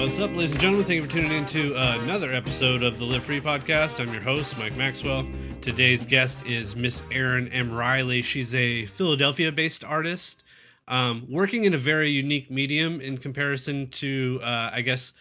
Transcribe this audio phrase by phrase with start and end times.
[0.00, 0.86] What's up, ladies and gentlemen?
[0.86, 4.00] Thank you for tuning in to another episode of the Live Free podcast.
[4.00, 5.26] I'm your host, Mike Maxwell.
[5.60, 7.70] Today's guest is Miss Erin M.
[7.70, 8.22] Riley.
[8.22, 10.42] She's a Philadelphia based artist,
[10.88, 15.12] um, working in a very unique medium in comparison to, uh, I guess,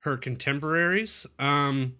[0.00, 1.24] her contemporaries.
[1.38, 1.94] Um,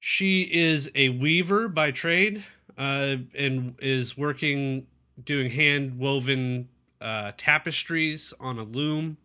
[0.00, 2.42] she is a weaver by trade
[2.78, 4.86] uh, and is working
[5.22, 6.70] doing hand woven
[7.02, 9.18] uh, tapestries on a loom.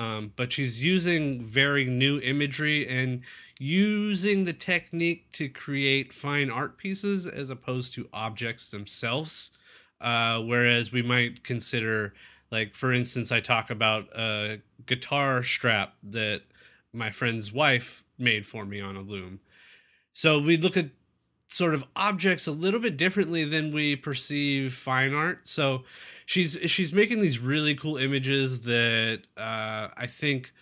[0.00, 3.20] Um, but she's using very new imagery and
[3.58, 9.50] using the technique to create fine art pieces as opposed to objects themselves.
[10.00, 12.14] Uh, whereas we might consider,
[12.50, 16.44] like, for instance, I talk about a guitar strap that
[16.94, 19.40] my friend's wife made for me on a loom.
[20.14, 20.88] So we look at
[21.50, 25.48] sort of objects a little bit differently than we perceive fine art.
[25.48, 25.84] So
[26.24, 30.52] she's she's making these really cool images that uh, I think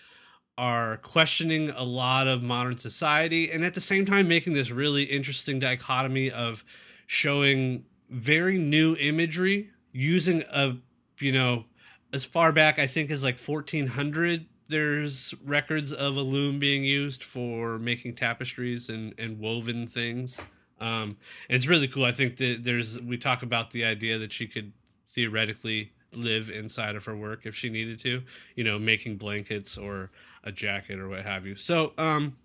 [0.57, 5.05] are questioning a lot of modern society, and at the same time making this really
[5.05, 6.65] interesting dichotomy of
[7.07, 10.77] showing very new imagery using a
[11.21, 11.65] you know
[12.13, 17.25] as far back I think as like 1400 there's records of a loom being used
[17.25, 20.41] for making tapestries and, and woven things.
[20.81, 21.17] Um,
[21.49, 22.05] and it's really cool.
[22.05, 24.73] I think that there's we talk about the idea that she could
[25.09, 28.23] theoretically live inside of her work if she needed to,
[28.55, 30.11] you know, making blankets or
[30.45, 31.57] a jacket or what have you.
[31.57, 32.37] So, um,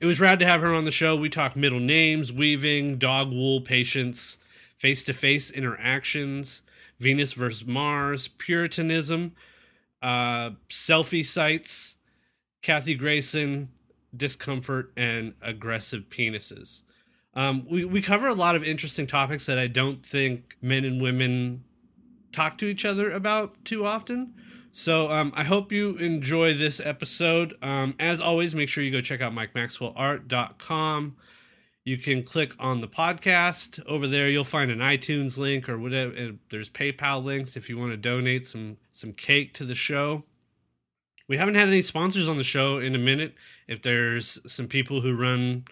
[0.00, 1.16] it was rad to have her on the show.
[1.16, 4.36] We talked middle names, weaving, dog wool, patience,
[4.76, 6.62] face to face interactions,
[6.98, 9.32] Venus versus Mars, Puritanism,
[10.02, 11.94] uh, selfie sites,
[12.62, 13.70] Kathy Grayson,
[14.14, 16.82] discomfort, and aggressive penises.
[17.36, 21.02] Um, we, we cover a lot of interesting topics that I don't think men and
[21.02, 21.64] women
[22.32, 24.34] talk to each other about too often.
[24.72, 27.54] So um, I hope you enjoy this episode.
[27.62, 31.16] Um, as always, make sure you go check out MikeMaxwellArt.com.
[31.84, 34.28] You can click on the podcast over there.
[34.28, 36.32] You'll find an iTunes link or whatever.
[36.50, 40.24] There's PayPal links if you want to donate some some cake to the show.
[41.28, 43.34] We haven't had any sponsors on the show in a minute.
[43.68, 45.64] If there's some people who run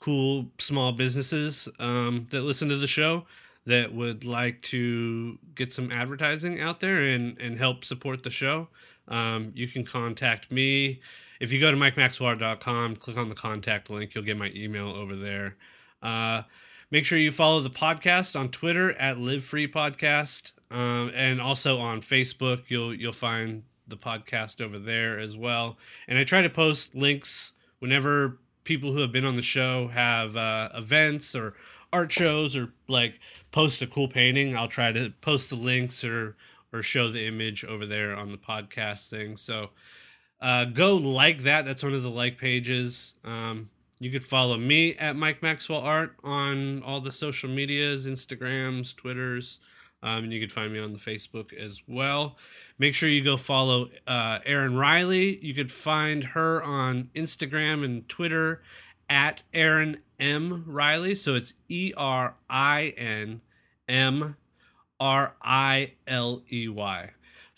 [0.00, 3.26] cool small businesses um, that listen to the show
[3.66, 8.68] that would like to get some advertising out there and and help support the show,
[9.08, 11.00] um, you can contact me
[11.40, 15.16] if you go to mikemaxwellart.com, click on the contact link, you'll get my email over
[15.16, 15.56] there.
[16.02, 16.42] Uh,
[16.90, 21.78] make sure you follow the podcast on Twitter at Live Free Podcast, um, and also
[21.78, 22.64] on Facebook.
[22.68, 25.78] You'll you'll find the podcast over there as well.
[26.06, 30.36] And I try to post links whenever people who have been on the show have
[30.36, 31.54] uh, events or
[31.92, 33.18] art shows or like
[33.50, 34.56] post a cool painting.
[34.56, 36.36] I'll try to post the links or
[36.72, 39.36] or show the image over there on the podcast thing.
[39.36, 39.70] So
[40.40, 41.64] uh, go like that.
[41.64, 43.14] That's one of the like pages.
[43.24, 48.96] Um, you could follow me at Mike Maxwell Art on all the social medias, Instagrams,
[48.96, 49.58] Twitters.
[50.02, 52.36] Um, and you can find me on the Facebook as well.
[52.78, 55.38] Make sure you go follow uh, Erin Riley.
[55.44, 58.62] You could find her on Instagram and Twitter
[59.08, 61.14] at Erin M Riley.
[61.14, 63.42] So it's E R I N
[63.88, 64.36] M
[64.98, 67.10] R I L E Y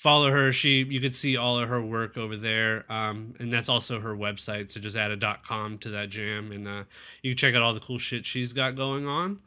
[0.03, 0.53] follow her.
[0.53, 4.17] She you could see all of her work over there, um, and that's also her
[4.17, 4.73] website.
[4.73, 6.85] So just add a com to that jam, and uh,
[7.23, 9.39] you can check out all the cool shit she's got going on.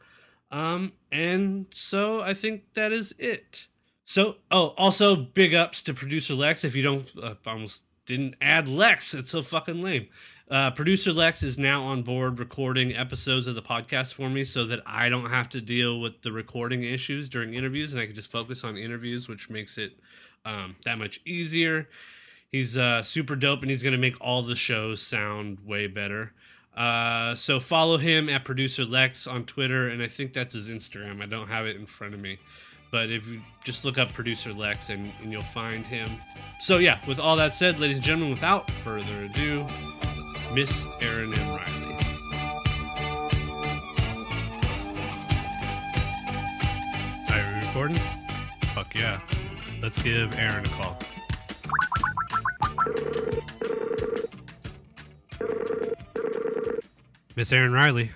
[0.50, 3.66] Um, and so I think that is it.
[4.04, 6.64] So oh, also big ups to producer Lex.
[6.64, 9.14] If you don't, uh, almost didn't add Lex.
[9.14, 10.08] It's so fucking lame.
[10.48, 14.64] Uh, producer Lex is now on board recording episodes of the podcast for me so
[14.66, 18.14] that I don't have to deal with the recording issues during interviews and I can
[18.14, 19.98] just focus on interviews, which makes it
[20.44, 21.88] um, that much easier.
[22.50, 26.32] He's uh, super dope, and he's going to make all the shows sound way better.
[26.76, 31.22] Uh, so follow him at producer Lex on Twitter, and I think that's his Instagram.
[31.22, 32.38] I don't have it in front of me,
[32.90, 36.18] but if you just look up producer Lex, and, and you'll find him.
[36.60, 39.66] So yeah, with all that said, ladies and gentlemen, without further ado,
[40.52, 41.48] Miss Erin M.
[41.48, 41.96] Riley.
[47.30, 48.00] Are we recording?
[48.74, 49.20] Fuck yeah.
[49.80, 50.98] Let's give Erin a call.
[57.36, 58.10] Miss Erin Riley.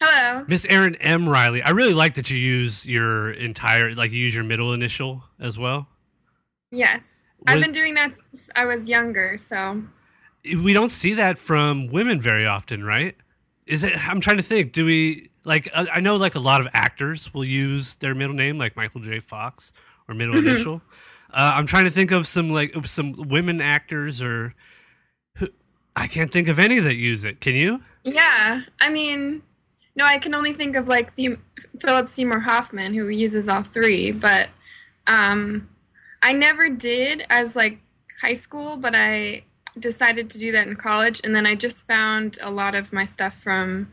[0.00, 0.44] Hello.
[0.46, 1.28] Miss Erin M.
[1.28, 1.62] Riley.
[1.62, 5.58] I really like that you use your entire, like, you use your middle initial as
[5.58, 5.88] well.
[6.70, 7.24] Yes.
[7.46, 9.82] I've been doing that since I was younger, so.
[10.44, 13.16] We don't see that from women very often, right?
[13.66, 16.60] Is it, I'm trying to think, do we, like, uh, I know, like, a lot
[16.60, 19.18] of actors will use their middle name, like Michael J.
[19.20, 19.72] Fox
[20.08, 20.82] or middle initial.
[21.32, 24.54] Uh, I'm trying to think of some like some women actors or
[25.96, 27.40] I can't think of any that use it.
[27.40, 27.82] Can you?
[28.06, 29.42] Yeah, I mean,
[29.96, 31.38] no, I can only think of like the
[31.80, 34.48] Philip Seymour Hoffman who uses all three, but
[35.08, 35.68] um,
[36.22, 37.80] I never did as like
[38.20, 39.42] high school, but I
[39.76, 43.04] decided to do that in college, and then I just found a lot of my
[43.04, 43.92] stuff from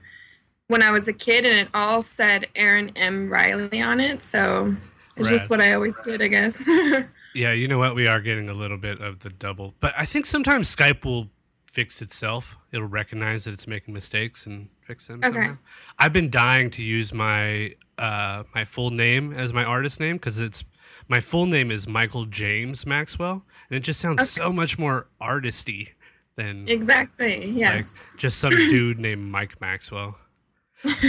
[0.68, 3.30] when I was a kid, and it all said Erin M.
[3.30, 4.76] Riley on it, so
[5.18, 5.38] it's Rad.
[5.38, 6.64] just what I always did, I guess.
[7.36, 7.96] Yeah, you know what?
[7.96, 11.30] We are getting a little bit of the double, but I think sometimes Skype will
[11.74, 12.56] fix itself.
[12.72, 15.22] It'll recognize that it's making mistakes and fix them.
[15.24, 15.34] Okay.
[15.36, 15.58] Somehow.
[15.98, 20.38] I've been dying to use my uh, my full name as my artist name because
[20.38, 20.64] it's
[21.08, 24.28] my full name is Michael James Maxwell, and it just sounds Okay.
[24.30, 25.90] so much more artisty
[26.36, 27.50] than exactly.
[27.52, 28.08] Yes.
[28.12, 30.16] like just some dude named Mike Maxwell.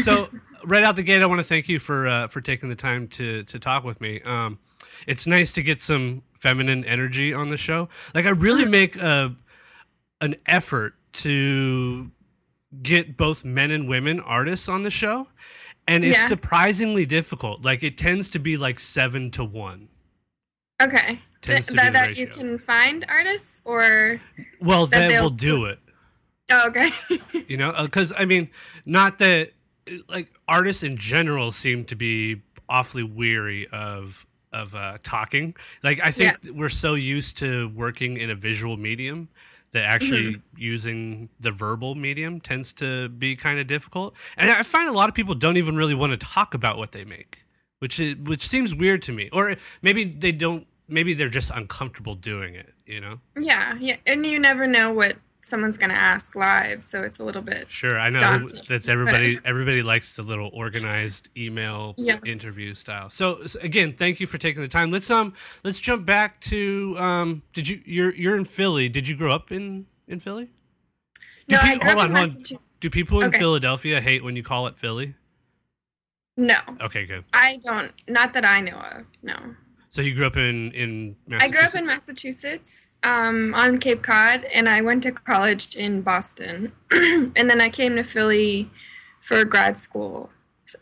[0.03, 0.31] So
[0.65, 3.07] right out the gate, I want to thank you for uh, for taking the time
[3.09, 4.23] to to talk with me.
[4.23, 4.59] Um,
[5.07, 7.89] it's nice to get some feminine energy on the show.
[8.15, 9.35] Like I really make a
[10.21, 12.11] an effort to
[12.83, 15.29] get both men and women artists on the show,
[15.87, 16.29] and it's Yeah.
[16.29, 17.65] surprisingly difficult.
[17.65, 19.89] Like it tends to be like seven to one.
[20.83, 21.21] okay.
[21.43, 24.19] That that you can find artists or
[24.61, 25.79] Well, That then they'll- we'll do it.
[26.51, 26.89] oh, okay.
[27.49, 28.49] you know because i mean
[28.87, 29.53] not that
[30.09, 36.11] like artists in general seem to be awfully weary of of uh talking like i
[36.11, 36.55] think Yes.
[36.55, 39.29] we're so used to working in a visual medium
[39.75, 40.41] that actually Mm-hmm.
[40.57, 44.15] using the verbal medium tends to be kind of difficult.
[44.39, 46.93] And i find a lot of people don't even really want to talk about what
[46.93, 47.41] they make
[47.81, 49.29] which is which seems weird to me.
[49.33, 53.19] Or maybe they don't maybe they're just uncomfortable doing it you know?
[53.39, 57.43] Yeah, yeah, and you never know what someone's gonna ask live, so it's a little
[57.43, 57.67] bit.
[57.71, 58.63] Sure, I know daunting.
[58.69, 59.39] that's everybody.
[59.45, 62.23] Everybody likes the little organized email Yes.
[62.25, 63.11] interview style.
[63.11, 64.91] So s- again, thank you for taking the time.
[64.91, 67.43] Let's um, let's jump back to um.
[67.53, 68.89] Did you you're you're in Philly?
[68.89, 70.51] Did you grow up in in Philly?
[71.47, 72.29] Do No, I grew hold up on, in hold on.
[72.29, 72.71] Massachusetts.
[72.81, 73.39] Do people in Okay.
[73.39, 75.15] Philadelphia hate when you call it Philly?
[76.37, 77.25] No, Okay, good.
[77.33, 77.93] I don't.
[78.09, 79.07] Not that I know of.
[79.23, 79.37] No,
[79.95, 84.45] So you grew up in in I grew up in Massachusetts, um, on Cape Cod,
[84.53, 88.71] and I went to college in Boston, and then I came to Philly
[89.21, 90.31] for grad school,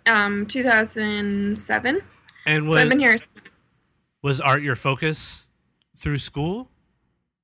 [0.06, 2.00] um, 2007.
[2.46, 3.16] And So I've was been here.
[4.22, 5.48] was art your focus
[5.94, 6.70] through school?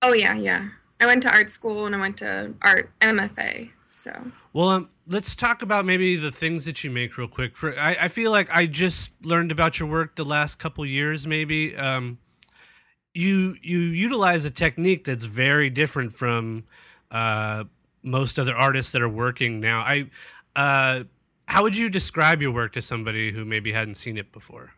[0.01, 0.71] Oh yeah, yeah.
[0.99, 3.73] I went to art school and I went to art MFA.
[3.87, 7.57] So Well, um, let's talk about maybe the things that you make real quick.
[7.57, 11.29] For I, I feel like I just learned about your work the last couple years.
[11.29, 12.19] Maybe um,
[13.15, 16.65] you you utilize a technique that's very different from
[17.13, 17.65] uh,
[18.03, 19.83] most other artists that are working now.
[19.83, 20.11] I
[20.57, 21.05] uh,
[21.45, 24.73] how would you describe your work to somebody who maybe hadn't seen it before?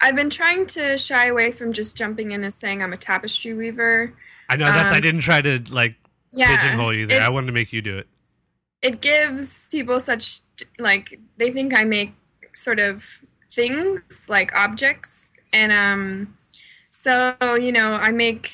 [0.00, 3.52] I've been trying to shy away from just jumping in and saying I'm a tapestry
[3.52, 4.14] weaver.
[4.48, 5.94] I know that's I Um, didn't try to like
[6.32, 7.20] Yeah, pigeonhole you there.
[7.20, 8.08] it- I wanted to make you do it.
[8.86, 10.40] It gives people such
[10.78, 12.12] like they think I make
[12.54, 16.34] sort of things like objects and um
[16.90, 17.34] so
[17.66, 18.44] you know I make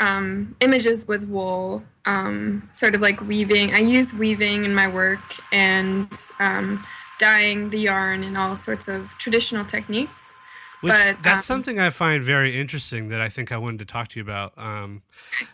[0.00, 5.26] um images with wool um sort of like weaving I use weaving in my work
[5.52, 6.84] and um
[7.20, 10.34] dyeing the yarn and all sorts of traditional techniques
[10.80, 13.84] Which But, that's um, something I find very interesting that I think I wanted to
[13.84, 14.56] talk to you about.
[14.56, 15.02] Um,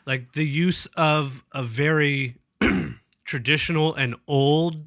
[0.04, 2.36] like the use of a very
[3.24, 4.86] traditional and old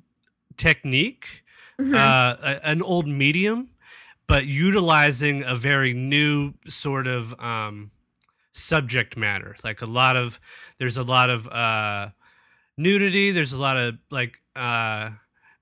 [0.57, 1.43] technique,
[1.79, 1.93] Mhm.
[1.95, 3.69] uh, an old medium,
[4.27, 7.91] but utilizing a very new sort of um,
[8.53, 9.55] subject matter.
[9.63, 10.39] Like a lot of,
[10.79, 12.09] there's a lot of uh,
[12.77, 13.31] nudity.
[13.31, 15.11] There's a lot of like uh,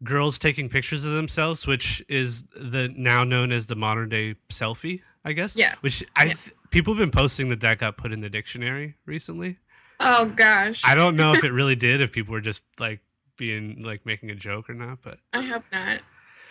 [0.03, 5.01] girls taking pictures of themselves, which is the now known as the modern day selfie,
[5.25, 5.53] I guess.
[5.55, 5.77] Yes.
[5.81, 6.33] Which I Yeah.
[6.71, 9.57] people have been posting that that got put in the dictionary recently.
[9.99, 12.99] Oh gosh I don't know if it really did, if people were just like
[13.37, 16.01] being like making a joke or not, but I hope not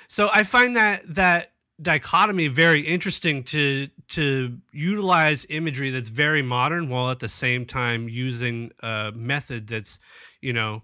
[0.08, 6.88] so I find that that dichotomy very interesting to to utilize imagery that's very modern
[6.88, 9.98] while at the same time using a method that's
[10.40, 10.82] you know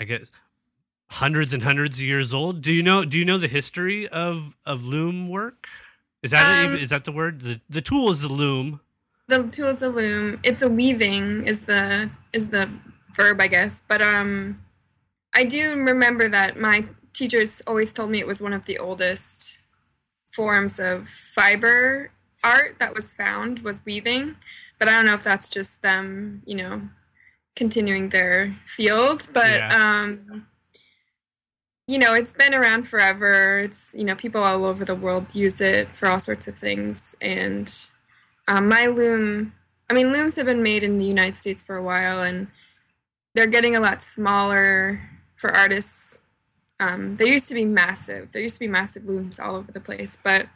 [0.00, 0.26] I guess
[1.08, 2.62] hundreds and hundreds of years old.
[2.62, 5.66] Do you know do you know the history of of loom work?
[6.22, 7.42] Is that Um, even, is that the word?
[7.42, 8.80] The the tool is the loom.
[9.40, 10.40] The tool is a loom.
[10.42, 12.68] It's a weaving is the is the
[13.16, 13.82] verb, I guess.
[13.86, 14.60] But um,
[15.34, 19.58] I do remember that my teachers always told me it was one of the oldest
[20.34, 22.10] forms of fiber
[22.42, 24.36] art that was found was weaving.
[24.78, 26.82] But I don't know if that's just them, you know,
[27.56, 29.28] continuing their field.
[29.32, 30.00] But Yeah.
[30.02, 30.46] um,
[31.86, 33.58] you know, it's been around forever.
[33.58, 37.14] It's you know, people all over the world use it for all sorts of things,
[37.20, 37.72] and
[38.52, 39.54] um, my loom,
[39.88, 42.48] I mean, looms have been made in the United States for a while, and
[43.34, 45.00] they're getting a lot smaller
[45.34, 46.22] for artists.
[46.78, 48.32] Um, they used to be massive.
[48.32, 50.48] There used to be massive looms all over the place, but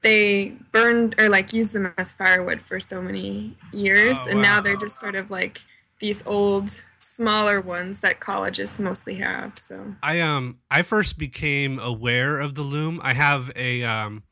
[0.00, 4.62] they burned or like used them as firewood for so many years, Oh, and now
[4.62, 5.60] they're just sort of like
[5.98, 9.58] these old, smaller ones that colleges mostly have.
[9.58, 12.98] So I um I first became aware of the loom.
[13.02, 14.22] I have a um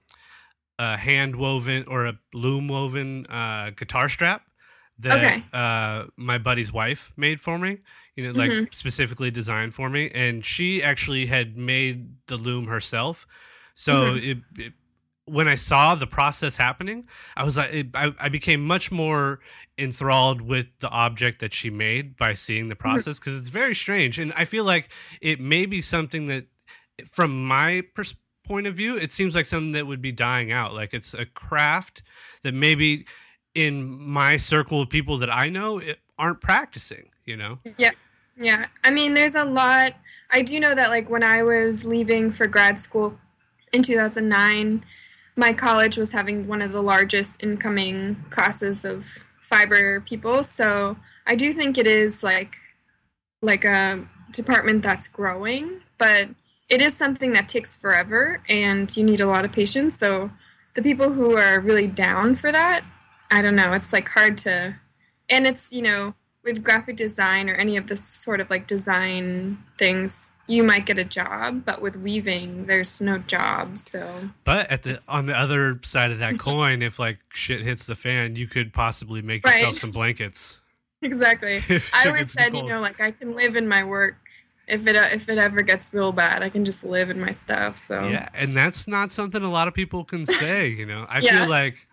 [0.86, 4.40] a hand woven or a loom woven uh guitar strap
[5.06, 5.42] that Okay.
[5.62, 7.72] uh my buddy's wife made for me.
[8.16, 8.74] You know, like Mhm.
[8.74, 11.96] specifically designed for me and she actually had made
[12.30, 13.26] the loom herself.
[13.74, 14.16] So Mhm.
[14.30, 14.72] it, it
[15.26, 17.06] when I saw the process happening,
[17.36, 19.38] I was like, it, I, I became much more
[19.78, 24.18] enthralled with the object that she made by seeing the process because it's very strange,
[24.18, 26.44] and I feel like it may be something that,
[27.12, 28.16] from my pers-
[28.50, 30.74] point of view, it seems like something that would be dying out.
[30.74, 32.02] Like it's a craft
[32.42, 33.06] that maybe
[33.54, 37.10] in my circle of people that I know it, aren't practicing.
[37.24, 37.92] You know, Yeah,
[38.36, 38.66] Yeah.
[38.82, 39.94] I mean, there's a lot.
[40.32, 43.18] I do know that, like, when I was leaving for grad school
[43.72, 44.84] in 2009,
[45.36, 49.04] my college was having one of the largest incoming classes of
[49.40, 50.42] fiber people.
[50.42, 52.56] So I do think it is like
[53.42, 56.28] like a department that's growing, but
[56.70, 59.98] it is something that takes forever, and you need a lot of patience.
[59.98, 60.30] So
[60.74, 62.84] the people who are really down for that,
[63.30, 63.72] I don't know.
[63.74, 64.76] It's like hard to,
[65.28, 69.58] and it's you know with graphic design or any of this sort of like design
[69.78, 73.76] things, you might get a job, but with weaving, there's no job.
[73.76, 77.84] So but at the on the other side of that coin, if like shit hits
[77.84, 79.56] the fan, you could possibly make Right.
[79.56, 80.60] yourself some blankets.
[81.02, 81.62] exactly.
[81.92, 84.16] I always said, you know, like I can live in my work.
[84.70, 87.76] If it if it ever gets real bad, I can just live in my stuff.
[87.76, 90.68] So Yeah, and that's not something a lot of people can say.
[90.68, 91.40] You know, I Yeah.
[91.40, 91.86] feel like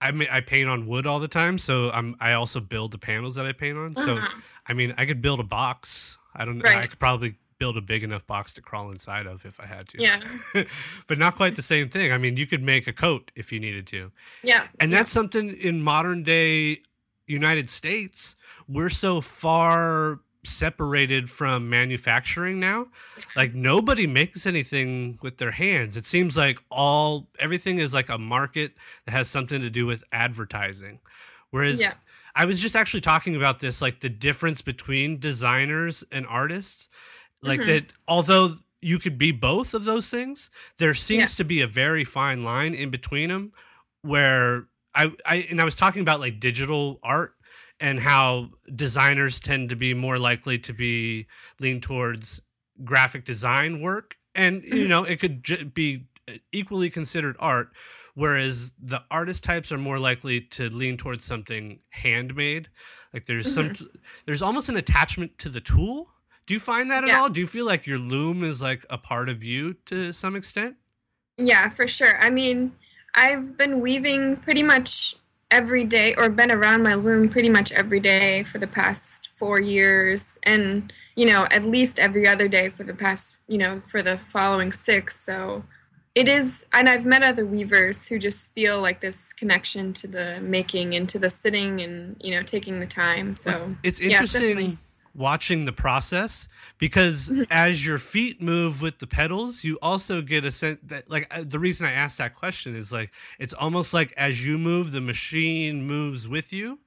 [0.00, 2.98] I mean, I paint on wood all the time, so I'm I also build the
[2.98, 3.94] panels that I paint on.
[3.94, 4.28] So Uh-huh.
[4.66, 6.16] I mean, I could build a box.
[6.34, 6.68] I don't know.
[6.68, 9.88] I could probably build a big enough box to crawl inside of if I had
[9.88, 10.02] to.
[10.02, 10.20] yeah,
[11.06, 12.12] but not quite the same thing.
[12.12, 14.12] I mean, you could make a coat if you needed to.
[14.42, 14.98] yeah, And yeah.
[14.98, 16.82] that's something in modern day
[17.26, 18.36] United States,
[18.68, 22.88] we're so far separated from manufacturing now.
[23.34, 25.96] Like nobody makes anything with their hands.
[25.96, 28.72] It seems like all everything is like a market
[29.04, 31.00] that has something to do with advertising.
[31.50, 31.94] Whereas Yeah.
[32.34, 36.88] I was just actually talking about this like the difference between designers and artists.
[37.42, 37.66] Like Mhm.
[37.66, 41.36] that although you could be both of those things, there seems Yeah.
[41.36, 43.52] to be a very fine line in between them
[44.02, 47.35] where I, I and I was talking about like digital art
[47.80, 51.26] and how designers tend to be more likely to be
[51.60, 52.40] lean towards
[52.84, 54.16] graphic design work.
[54.34, 56.06] And you know it could j- be
[56.52, 57.70] equally considered art
[58.16, 62.68] whereas the artist types are more likely to lean towards something handmade.
[63.12, 63.84] Like there's some mm-hmm.
[64.26, 66.08] there's almost an attachment to the tool.
[66.46, 67.20] Do you find that at Yeah.
[67.20, 67.28] all?
[67.28, 70.76] Do you feel like your loom is like a part of you to some extent?
[71.38, 72.18] Yeah, for sure.
[72.22, 72.72] I mean,
[73.14, 75.16] I've been weaving pretty much
[75.50, 79.60] every day or been around my loom pretty much every day for the past four
[79.60, 84.02] years and, you know, at least every other day for the past, you know, for
[84.02, 85.20] the following six.
[85.20, 85.64] So
[86.14, 90.40] it is, and I've met other weavers who just feel like this connection to the
[90.40, 93.34] making and to the sitting and, you know, taking the time.
[93.34, 94.78] So it's yeah, interesting definitely.
[95.16, 100.52] Watching the process because as your feet move with the pedals you also get a
[100.52, 104.12] sense that like uh, the reason i asked that question is like it's almost like
[104.16, 106.78] as you move the machine moves with you.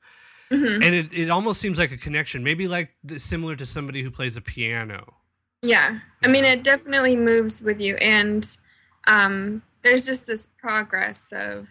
[0.51, 0.83] Mhm.
[0.83, 4.35] and it, it almost seems like a connection maybe like similar to somebody who plays
[4.35, 5.13] a piano.
[5.61, 8.47] Yeah, I mean, it definitely moves with you, and
[9.07, 11.69] um, there's just this progress of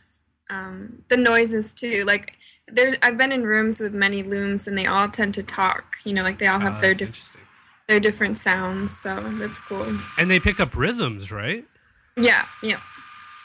[0.50, 2.04] um, the noises too.
[2.04, 2.36] Like,
[2.66, 5.96] there, I've been in rooms with many looms, and they all tend to talk.
[6.04, 7.40] You know, like they all have Uh, their that's diff- interesting.
[7.88, 8.96] their different sounds.
[8.96, 9.98] So that's cool.
[10.18, 11.64] and they pick up rhythms right
[12.16, 12.80] Yeah, yeah.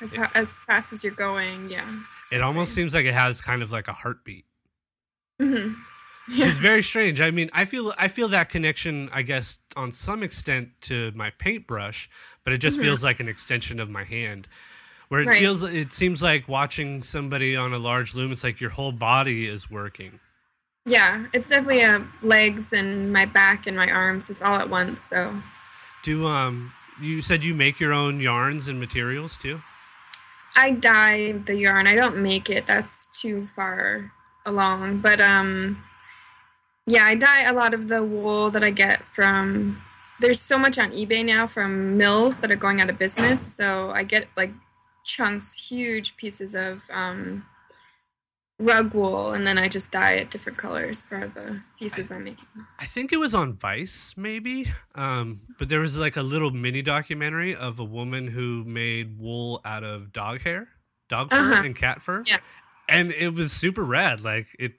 [0.02, 1.88] As ho- as fast as you're going, yeah.
[2.32, 4.46] it almost seems like it has kind of like a heartbeat
[5.40, 5.74] hmm
[6.30, 6.48] Yeah.
[6.48, 7.20] it's very strange.
[7.22, 11.30] I mean, I feel I feel that connection, I guess, on some extent to my
[11.32, 12.10] paintbrush,
[12.44, 12.82] but it just Mhm.
[12.84, 14.48] feels like an extension of my hand.
[15.14, 15.40] Where it Right.
[15.40, 18.32] feels, it seems like watching somebody on a large loom.
[18.32, 20.20] It's like your whole body is working.
[20.88, 24.32] Yeah, it's definitely uh, legs and my back and my arms.
[24.32, 25.02] It's all at once.
[25.04, 25.36] So
[26.02, 29.62] Do um, you said you make your own yarns and materials too?
[30.56, 31.86] I dye the yarn.
[31.86, 32.66] I don't make it.
[32.66, 34.12] That's too far
[34.48, 35.02] along.
[35.02, 35.84] But um
[36.88, 39.80] yeah, I dye a lot of the wool that I get from
[40.20, 43.42] there's so much on eBay now from mills that are going out of business.
[43.56, 44.52] So I get like
[45.04, 47.46] chunks, huge pieces of um
[48.60, 52.24] rug wool, and then I just dye it different colors for the pieces I, am
[52.24, 52.48] making.
[52.80, 54.72] I think it was on Vice, maybe.
[54.96, 59.62] Um, but there was like a little mini documentary of a woman who made wool
[59.66, 60.70] out of dog hair,
[61.10, 61.64] dog fur, uh-huh.
[61.64, 62.24] and cat fur.
[62.26, 62.38] Yeah.
[62.88, 64.22] And it was super rad.
[64.22, 64.74] Like it,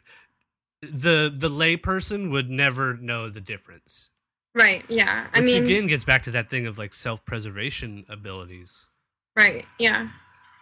[0.83, 4.11] the the lay person would never know the difference.
[4.55, 4.85] Right.
[4.89, 5.25] Yeah.
[5.25, 8.89] Which I mean, again gets back to that thing of like self preservation abilities.
[9.37, 9.67] Right.
[9.79, 10.09] Yeah.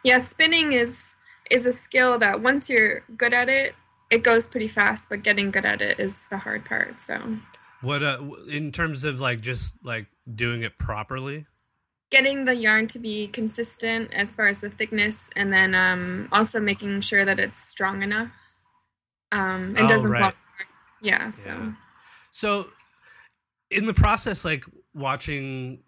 [0.05, 0.19] Yeah.
[0.19, 1.17] Spinning is
[1.51, 3.75] is a skill that once you're good at it,
[4.11, 5.09] it goes pretty fast.
[5.09, 7.01] But getting good at it is the hard part.
[7.01, 7.39] So.
[7.81, 11.47] What uh, in terms of like just like doing it properly?
[12.11, 16.61] Getting the yarn to be consistent as far as the thickness, and then um, also
[16.61, 18.53] making sure that it's strong enough
[19.33, 20.35] um, and oh, doesn't right.
[21.01, 21.31] Yeah.
[21.31, 21.49] So.
[21.49, 21.73] Yeah.
[22.31, 22.67] So,
[23.71, 24.65] in the process, like
[24.95, 25.81] watching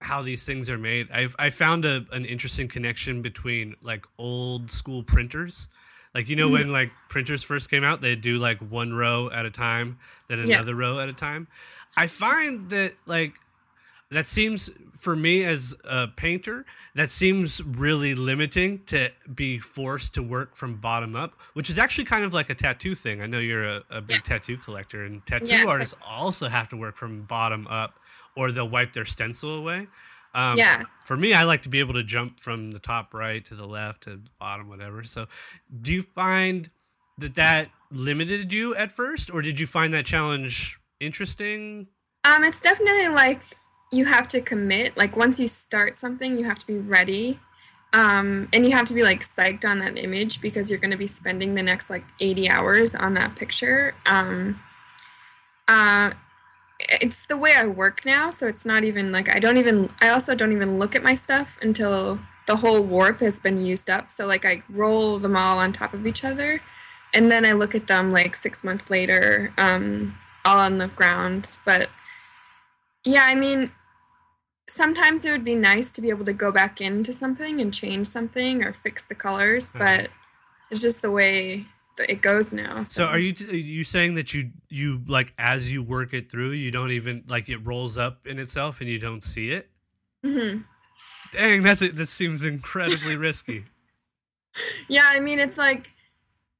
[0.00, 1.08] how these things are made.
[1.10, 5.68] I've I found a an interesting connection between like old school printers.
[6.14, 6.72] Like you know when mm.
[6.72, 9.98] like printers first came out, they'd do like one row at a time,
[10.28, 10.78] then another yeah.
[10.78, 11.46] row at a time.
[11.96, 13.38] I find that like
[14.10, 20.22] that seems for me as a painter that seems really limiting to be forced to
[20.22, 23.38] work from bottom up which is actually kind of like a tattoo thing i know
[23.38, 24.38] you're a, a big yeah.
[24.38, 25.66] tattoo collector and tattoo yes.
[25.68, 27.98] artists also have to work from bottom up
[28.36, 29.88] or they'll wipe their stencil away.
[30.34, 30.84] Um, yeah.
[31.04, 33.66] For me, I like to be able to jump from the top right to the
[33.66, 35.02] left to the bottom, whatever.
[35.02, 35.26] So,
[35.80, 36.68] do you find
[37.18, 41.86] that that limited you at first, or did you find that challenge interesting?
[42.24, 43.42] Um, it's definitely like
[43.92, 44.96] you have to commit.
[44.96, 47.38] Like once you start something, you have to be ready.
[47.92, 50.98] Um, and you have to be like psyched on that image because you're going to
[50.98, 53.94] be spending the next like 80 hours on that picture.
[54.04, 54.60] Um,
[55.68, 56.10] uh,
[56.88, 60.08] it's the way I work now, so it's not even like I don't even I
[60.08, 64.08] also don't even look at my stuff until the whole warp has been used up.
[64.08, 66.60] So like I roll them all on top of each other
[67.12, 71.58] and then I look at them like 6 months later um all on the ground,
[71.64, 71.88] but
[73.04, 73.72] yeah, I mean
[74.68, 78.06] sometimes it would be nice to be able to go back into something and change
[78.06, 79.78] something or fix the colors, mm-hmm.
[79.78, 80.10] but
[80.70, 81.66] it's just the way
[81.98, 82.82] it goes now.
[82.82, 82.92] So.
[82.92, 83.04] so.
[83.04, 86.70] are you are you saying that you you like as you work it through, you
[86.70, 89.70] don't even like it rolls up in itself and you don't see it?
[90.24, 90.60] Mm-hmm.
[91.32, 91.96] Dang, that's it.
[91.96, 93.64] That seems incredibly risky.
[94.88, 95.90] Yeah, I mean, it's like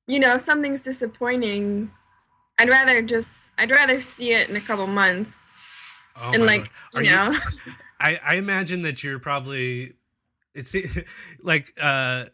[0.07, 1.91] you know, if something's disappointing,
[2.59, 5.57] I'd rather just I'd rather see it in a couple months.
[6.17, 9.95] Oh and like you know, you, I I imagine that you're probably
[10.55, 10.75] it's
[11.43, 12.27] like uh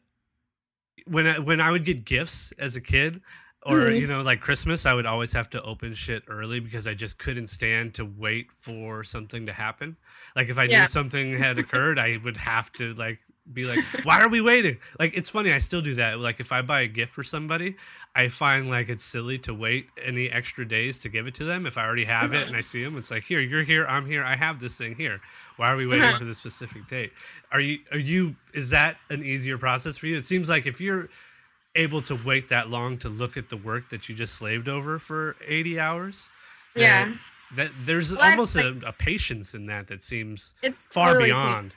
[1.07, 3.21] when I, when I would get gifts as a kid,
[3.65, 4.01] or mm-hmm.
[4.01, 7.19] you know like christmas i would always have to open shit early because i just
[7.19, 9.97] couldn't stand to wait for something to happen
[10.35, 10.83] like if i yeah.
[10.83, 13.19] knew something had occurred i would have to like
[13.53, 16.53] be like why are we waiting like it's funny i still do that like if
[16.53, 17.75] i buy a gift for somebody
[18.15, 21.67] i find like it's silly to wait any extra days to give it to them
[21.67, 24.07] if i already have it and i see them it's like here you're here i'm
[24.07, 25.21] here i have this thing here
[25.57, 26.19] why are we waiting uh-huh.
[26.19, 27.13] for this specific date?
[27.51, 30.17] Are you are you is that an easier process for you?
[30.17, 31.09] It seems like if you're
[31.75, 34.99] able to wait that long to look at the work that you just slaved over
[34.99, 36.29] for 80 hours,
[36.75, 37.15] yeah.
[37.55, 41.75] That, there's well, almost a, a, patience in that that seems it's far totally beyond.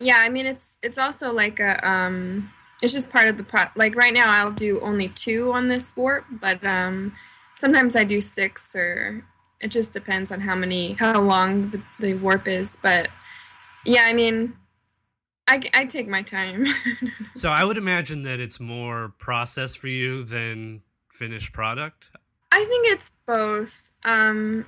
[0.00, 2.50] Yeah, I mean it's it's also like a um
[2.82, 5.94] it's just part of the pro like right now I'll do only two on this
[5.96, 7.14] warp, but um
[7.54, 9.24] sometimes I do six or
[9.60, 13.08] it just depends on how many how long the, the warp is but
[13.84, 14.56] yeah i mean
[15.46, 16.64] i, I take my time.
[17.36, 20.82] So i would imagine that it's more process for you than
[21.12, 22.08] finished product?
[22.52, 23.92] I think it's both.
[24.04, 24.66] Um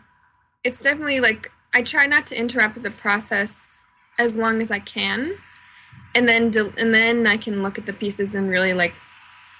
[0.65, 3.83] it's definitely like i try not to interrupt the process
[4.23, 5.37] as long as i can
[6.15, 8.95] and then de- and then i can look at the pieces and really like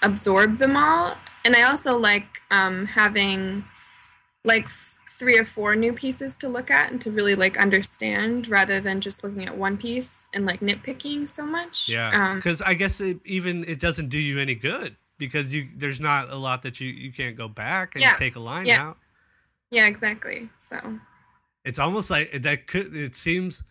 [0.03, 3.65] absorb them all and i also like um having
[4.45, 4.69] like
[5.23, 9.01] three or four new pieces to look at and to really like understand rather than
[9.01, 11.89] just looking at one piece and like nitpicking so much.
[11.89, 15.69] Yeah, because um, I guess it, even it doesn't do you any good because you
[15.77, 18.67] there's not a lot that you you can't go back and yeah, take a line
[18.67, 18.89] yeah.
[18.89, 18.99] out.
[19.71, 20.49] Yeah, exactly.
[20.57, 20.99] So
[21.65, 23.63] it's almost like that could it seems.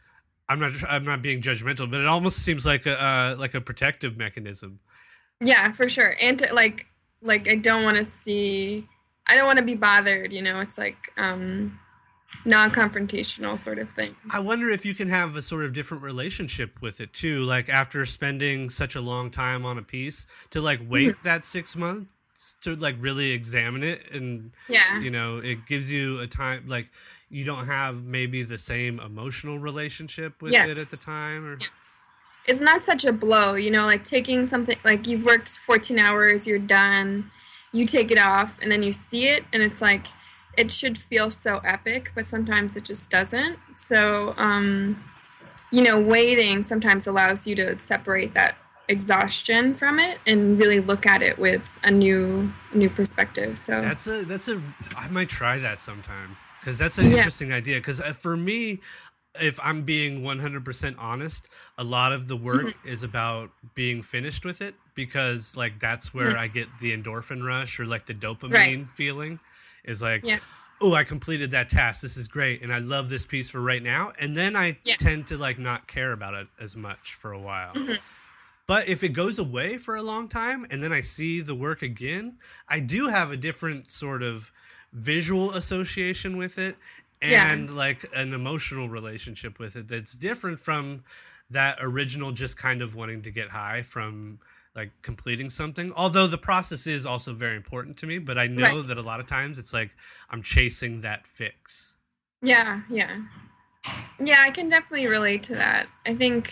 [0.52, 0.72] I'm not.
[0.88, 4.80] I'm not being judgmental, but it almost seems like a uh, like a protective mechanism.
[5.40, 6.16] Yeah, for sure.
[6.22, 6.86] And to, like,
[7.22, 8.88] like I don't want to see
[9.28, 11.80] I don't want to be bothered, you know, it's like um
[12.46, 14.16] non-confrontational sort of thing.
[14.30, 17.68] I wonder if you can have a sort of different relationship with it too, like
[17.68, 21.24] after spending such a long time on a piece to like wait mm-hmm.
[21.24, 22.12] that 6 months
[22.62, 25.00] to like really examine it and yeah.
[25.00, 26.88] you know, it gives you a time like
[27.30, 30.70] you don't have maybe the same emotional relationship with yes.
[30.70, 32.00] it at the time or yes.
[32.46, 36.46] it's not such a blow, you know, like taking something like you've worked 14 hours,
[36.46, 37.32] you're done,
[37.72, 40.08] you take it off, and then you see it, and it's like
[40.58, 43.58] it should feel so epic, but sometimes it just doesn't.
[43.78, 45.04] So, um,
[45.72, 48.56] you know, waiting sometimes allows you to separate that
[48.92, 53.58] exhaustion from it and really look at it with a new new perspective.
[53.58, 54.62] So that's a that's a
[54.96, 57.18] I might try that sometime because that's an yeah.
[57.18, 57.78] interesting idea.
[57.78, 58.80] Because uh, for me,
[59.40, 62.88] if I'm being 100% honest, a lot of the work mm-hmm.
[62.88, 66.40] is about being finished with it because like that's where mm-hmm.
[66.40, 68.88] I get the endorphin rush or like the dopamine right.
[68.94, 69.40] feeling
[69.86, 70.40] is like yeah.
[70.82, 72.02] oh, I completed that task.
[72.02, 74.12] This is great and I love this piece for right now.
[74.20, 74.98] And then I yeah.
[74.98, 77.74] tend to like not care about it as much for a while.
[77.74, 77.94] Mm-hmm.
[78.72, 81.82] But if it goes away for a long time and then I see the work
[81.82, 82.38] again,
[82.70, 84.54] I do have a different sort of
[84.94, 86.78] visual association with it
[87.22, 87.76] and yeah.
[87.76, 91.04] like an emotional relationship with it that's different from
[91.50, 94.40] that original just kind of wanting to get high from
[94.74, 98.64] like completing something although the process is also very important to me but i know
[98.64, 98.88] right.
[98.88, 99.92] that a lot of times it's like
[100.30, 101.96] i'm chasing that fix
[102.42, 103.22] yeah yeah
[104.18, 106.50] yeah i can definitely relate to that i think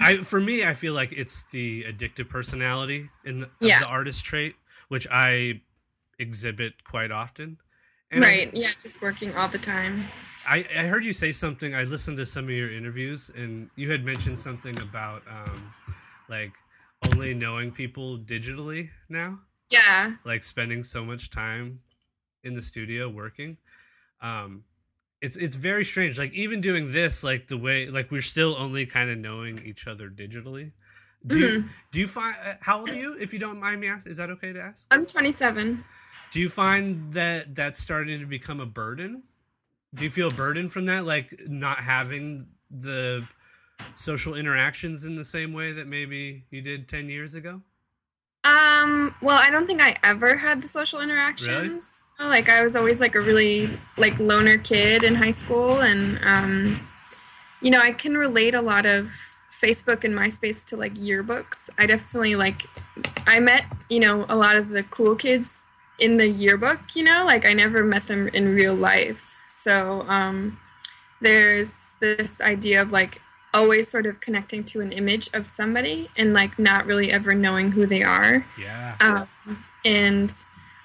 [0.00, 3.80] i for me i feel like it's the addictive personality in the, yeah.
[3.80, 4.54] the artist trait
[4.88, 5.60] which i
[6.18, 7.58] exhibit quite often
[8.10, 8.48] and right.
[8.48, 10.02] I, yeah, just working all the time.
[10.48, 11.74] I, I heard you say something.
[11.74, 15.72] I listened to some of your interviews, and you had mentioned something about um,
[16.28, 16.52] like
[17.06, 19.38] only knowing people digitally now.
[19.70, 20.14] Yeah.
[20.24, 21.80] Like spending so much time
[22.42, 23.58] in the studio working.
[24.20, 24.64] Um,
[25.20, 26.18] it's it's very strange.
[26.18, 29.86] Like even doing this, like the way like we're still only kind of knowing each
[29.86, 30.72] other digitally.
[31.26, 31.44] Do mm-hmm.
[31.44, 33.14] you, do you find uh, how old are you?
[33.20, 34.86] If you don't mind me asking, is that okay to ask?
[34.90, 35.84] I'm 27.
[36.32, 39.24] Do you find that that's starting to become a burden?
[39.94, 43.26] Do you feel a burden from that, like not having the
[43.96, 47.62] social interactions in the same way that maybe you did 10 years ago?
[48.42, 52.02] Um, well, I don't think I ever had the social interactions.
[52.18, 52.30] Really?
[52.30, 56.86] Like I was always like a really like loner kid in high school and um
[57.62, 59.12] you know, I can relate a lot of
[59.50, 61.68] Facebook and MySpace to like yearbooks.
[61.78, 62.62] I definitely like
[63.26, 65.62] I met, you know, a lot of the cool kids
[65.98, 69.38] in the yearbook, you know, like I never met them in real life.
[69.48, 70.58] So um,
[71.20, 73.20] there's this idea of like
[73.52, 77.72] always sort of connecting to an image of somebody and like not really ever knowing
[77.72, 78.46] who they are.
[78.58, 78.96] Yeah.
[79.00, 80.32] Um, and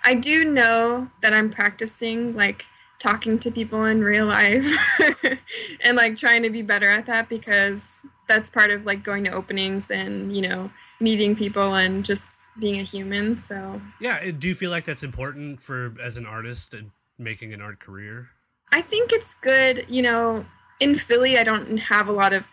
[0.03, 2.65] I do know that I'm practicing like
[2.99, 4.65] talking to people in real life
[5.83, 9.31] and like trying to be better at that because that's part of like going to
[9.31, 14.55] openings and you know meeting people and just being a human so yeah do you
[14.55, 18.29] feel like that's important for as an artist and making an art career
[18.71, 20.45] i think it's good you know
[20.79, 22.47] in philly i don't have a lot of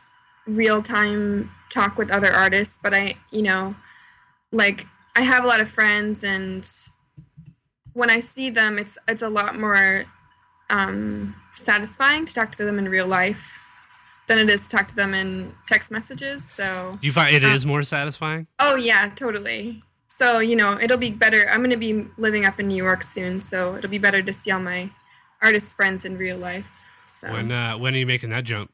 [0.47, 3.75] real time talk with other artists but i you know
[4.51, 6.69] like i have a lot of friends and
[7.93, 10.05] when i see them it's it's a lot more
[10.71, 13.63] um, satisfying to talk to them in real life
[14.27, 16.49] than it is to talk to them in text messages.
[16.49, 18.47] So you find it um, is more satisfying.
[18.59, 19.83] Oh yeah, totally.
[20.07, 21.49] So you know, it'll be better.
[21.49, 24.33] I'm going to be living up in New York soon, so it'll be better to
[24.33, 24.91] see all my
[25.41, 26.85] artist friends in real life.
[27.23, 28.73] So when uh, when are you making that jump?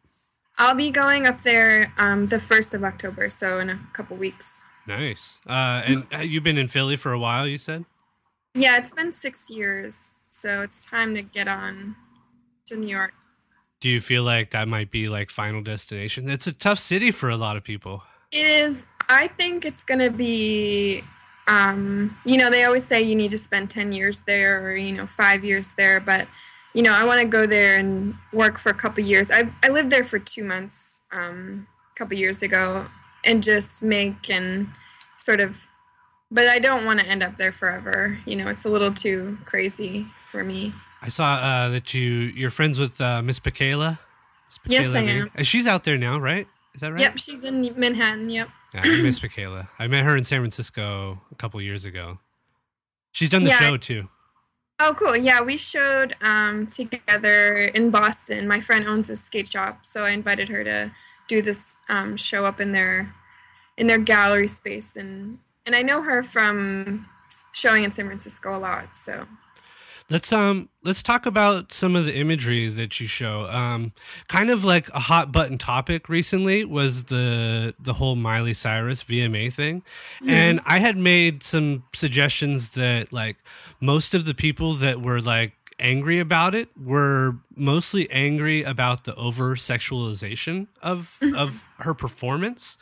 [0.56, 4.64] I'll be going up there um, the first of October, so in a couple weeks.
[4.86, 5.36] Nice.
[5.46, 7.84] Uh, and you've been in Philly for a while, you said?
[8.54, 10.12] Yeah, it's been six years.
[10.26, 11.94] So it's time to get on
[12.66, 13.12] to New York.
[13.80, 16.30] Do you feel like that might be like final destination?
[16.30, 18.02] It's a tough city for a lot of people.
[18.32, 18.86] It is.
[19.10, 21.04] I think it's going to be
[21.48, 24.92] um, you know, they always say you need to spend 10 years there or, you
[24.92, 26.00] know, five years there.
[26.00, 26.28] But,
[26.78, 29.32] you know, I want to go there and work for a couple years.
[29.32, 32.86] I, I lived there for two months um, a couple years ago
[33.24, 34.68] and just make and
[35.16, 35.66] sort of,
[36.30, 38.20] but I don't want to end up there forever.
[38.26, 40.72] You know, it's a little too crazy for me.
[41.02, 43.98] I saw uh, that you you're friends with uh, Miss Pakela.
[44.64, 45.30] Yes, I am.
[45.42, 46.46] She's out there now, right?
[46.76, 47.00] Is that right?
[47.00, 48.30] Yep, she's in Manhattan.
[48.30, 48.50] Yep.
[48.74, 49.66] Yeah, I miss Pakela.
[49.80, 52.20] I met her in San Francisco a couple years ago.
[53.10, 53.58] She's done the yeah.
[53.58, 54.08] show too.
[54.80, 55.16] Oh, cool.
[55.16, 58.46] Yeah, we showed um, together in Boston.
[58.46, 60.92] My friend owns a skate shop, so I invited her to
[61.26, 63.14] do this um, show up in their
[63.76, 67.06] in their gallery space, and and I know her from
[67.52, 68.96] showing in San Francisco a lot.
[68.96, 69.26] So
[70.10, 73.44] Let's um let's talk about some of the imagery that you show.
[73.46, 73.92] Um,
[74.26, 79.52] kind of like a hot button topic recently was the the whole Miley Cyrus VMA
[79.52, 79.82] thing,
[80.22, 80.30] mm.
[80.30, 83.36] and I had made some suggestions that like
[83.80, 89.14] most of the people that were like angry about it were mostly angry about the
[89.14, 92.78] over sexualization of of her performance.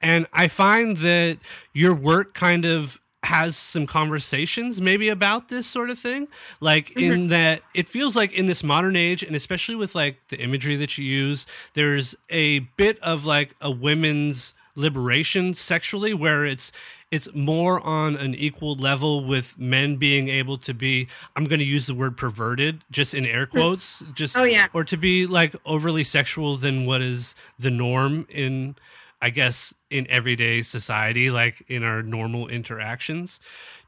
[0.00, 1.38] And I find that
[1.72, 6.26] your work kind of has some conversations maybe about this sort of thing
[6.60, 7.12] like mm-hmm.
[7.12, 10.76] in that it feels like in this modern age and especially with like the imagery
[10.76, 16.72] that you use there's a bit of like a women's liberation sexually where it's
[17.10, 21.66] it's more on an equal level with men being able to be i'm going to
[21.66, 23.58] use the word perverted just in air hmm.
[23.58, 28.26] quotes just oh yeah or to be like overly sexual than what is the norm
[28.30, 28.74] in
[29.20, 33.40] i guess in everyday society like in our normal interactions.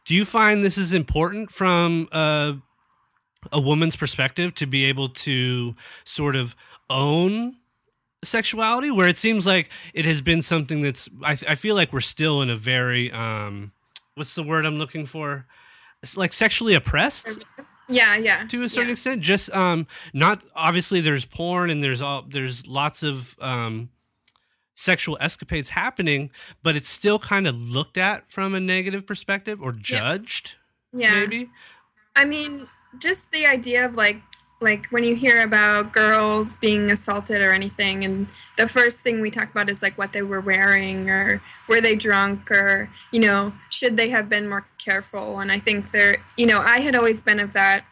[0.04, 2.54] Do you find this is important from uh,
[3.52, 6.56] a woman's perspective to be able to sort of
[6.88, 7.56] own
[8.24, 8.90] sexuality?
[8.90, 12.42] Where it seems like it has been something that's I, I feel like we're still
[12.42, 13.72] in a very um
[14.14, 15.46] what's the word i'm looking for?
[16.02, 17.26] It's like sexually oppressed?
[17.88, 18.46] Yeah yeah.
[18.48, 18.92] To a certain yeah.
[18.92, 23.90] extent just um not obviously there's porn and there's all there's lots of um
[24.80, 26.30] sexual escapades happening
[26.62, 30.54] but it's still kind of looked at from a negative perspective or judged
[30.92, 31.14] yeah.
[31.14, 31.50] maybe?
[32.16, 32.66] I mean
[32.98, 34.20] just the idea of like
[34.62, 39.30] like when you hear about girls being assaulted or anything and the first thing we
[39.30, 43.52] talk about is like what they were wearing or were they drunk or you know
[43.70, 45.40] should they have been more careful?
[45.40, 47.84] And i think they're you know i had always been of that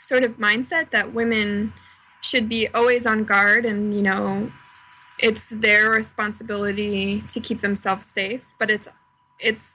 [0.00, 1.72] sort of mindset that women
[2.20, 4.52] should be always on guard and you know
[5.18, 8.88] it's their responsibility to keep themselves safe but it's
[9.38, 9.74] it's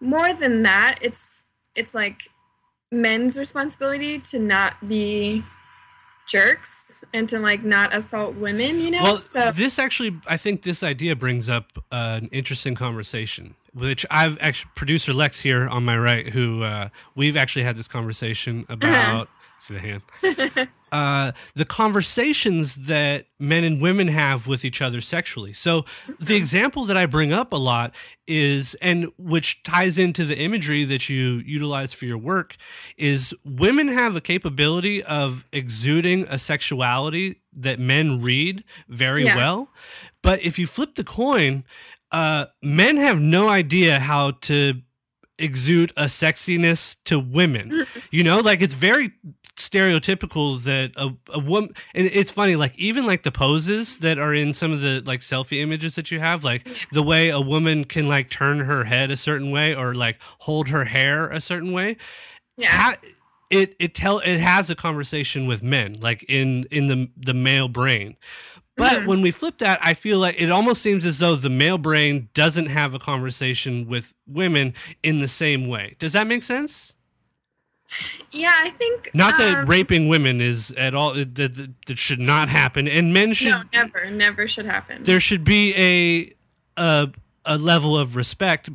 [0.00, 2.22] more than that it's it's like
[2.90, 5.44] men's responsibility to not be
[6.28, 9.02] jerks and to like not assault women, you know?
[9.02, 14.06] Well, so this actually, I think this idea brings up uh, an interesting conversation, which
[14.10, 18.66] I've actually, producer Lex here on my right, who uh, we've actually had this conversation
[18.68, 18.74] uh-huh.
[18.76, 19.22] about.
[19.22, 19.32] Uh-huh
[19.74, 20.02] the hand.
[20.92, 25.52] uh, the conversations that men and women have with each other sexually.
[25.52, 25.84] So
[26.18, 27.94] the example that I bring up a lot
[28.26, 32.56] is, and which ties into the imagery that you utilize for your work,
[32.96, 39.36] is women have a capability of exuding a sexuality that men read very yeah.
[39.36, 39.68] well.
[40.22, 41.64] But if you flip the coin,
[42.10, 44.82] uh, men have no idea how to
[45.38, 47.70] exude a sexiness to women.
[47.70, 47.86] Mm.
[48.10, 49.12] You know, like it's very
[49.56, 54.32] stereotypical that a, a woman and it's funny like even like the poses that are
[54.32, 57.84] in some of the like selfie images that you have like the way a woman
[57.84, 61.72] can like turn her head a certain way or like hold her hair a certain
[61.72, 61.96] way.
[62.56, 62.94] Yeah.
[63.50, 67.68] It it tell it has a conversation with men like in in the the male
[67.68, 68.16] brain
[68.78, 69.08] but mm-hmm.
[69.08, 72.28] when we flip that, I feel like it almost seems as though the male brain
[72.32, 75.96] doesn't have a conversation with women in the same way.
[75.98, 76.94] Does that make sense?
[78.30, 82.20] Yeah, I think not um, that raping women is at all that, that, that should
[82.20, 85.02] not happen, and men should no, never, never should happen.
[85.04, 86.34] There should be a
[86.80, 87.08] a
[87.46, 88.68] a level of respect.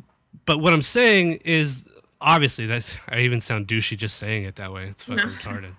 [0.46, 1.78] But what I'm saying is,
[2.20, 4.88] obviously, that I even sound douchey just saying it that way.
[4.88, 5.30] It's fucking no.
[5.30, 5.74] retarded.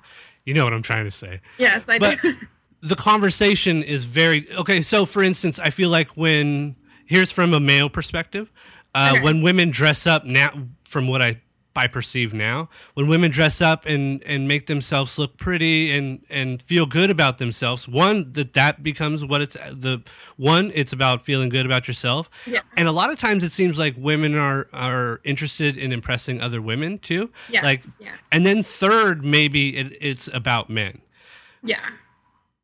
[0.45, 1.41] You know what I'm trying to say?
[1.57, 2.35] Yes, I but do.
[2.85, 4.81] the conversation is very okay.
[4.81, 8.51] So, for instance, I feel like when here's from a male perspective,
[8.93, 9.23] uh, okay.
[9.23, 10.51] when women dress up now,
[10.87, 11.41] from what I
[11.75, 12.69] I perceive now.
[12.93, 17.37] When women dress up and and make themselves look pretty and and feel good about
[17.37, 20.01] themselves, one that that becomes what it's the
[20.37, 22.29] one it's about feeling good about yourself.
[22.45, 22.61] Yeah.
[22.77, 26.61] And a lot of times it seems like women are are interested in impressing other
[26.61, 27.29] women too.
[27.49, 28.17] Yes, like yes.
[28.31, 31.01] and then third maybe it, it's about men.
[31.61, 31.79] Yeah.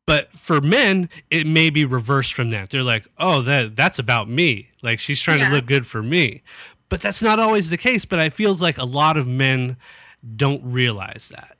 [0.06, 2.70] But for men, it may be reversed from that.
[2.70, 4.70] They're like, "Oh, that that's about me.
[4.82, 5.48] Like she's trying yeah.
[5.48, 6.42] to look good for me."
[6.92, 8.04] but that's not always the case.
[8.04, 9.78] But I feels like a lot of men
[10.36, 11.56] don't realize that.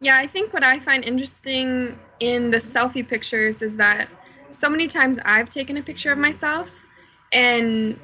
[0.00, 4.08] Yeah, I think what I find interesting in the selfie pictures is that
[4.50, 6.86] so many times I've taken a picture of myself
[7.32, 7.98] and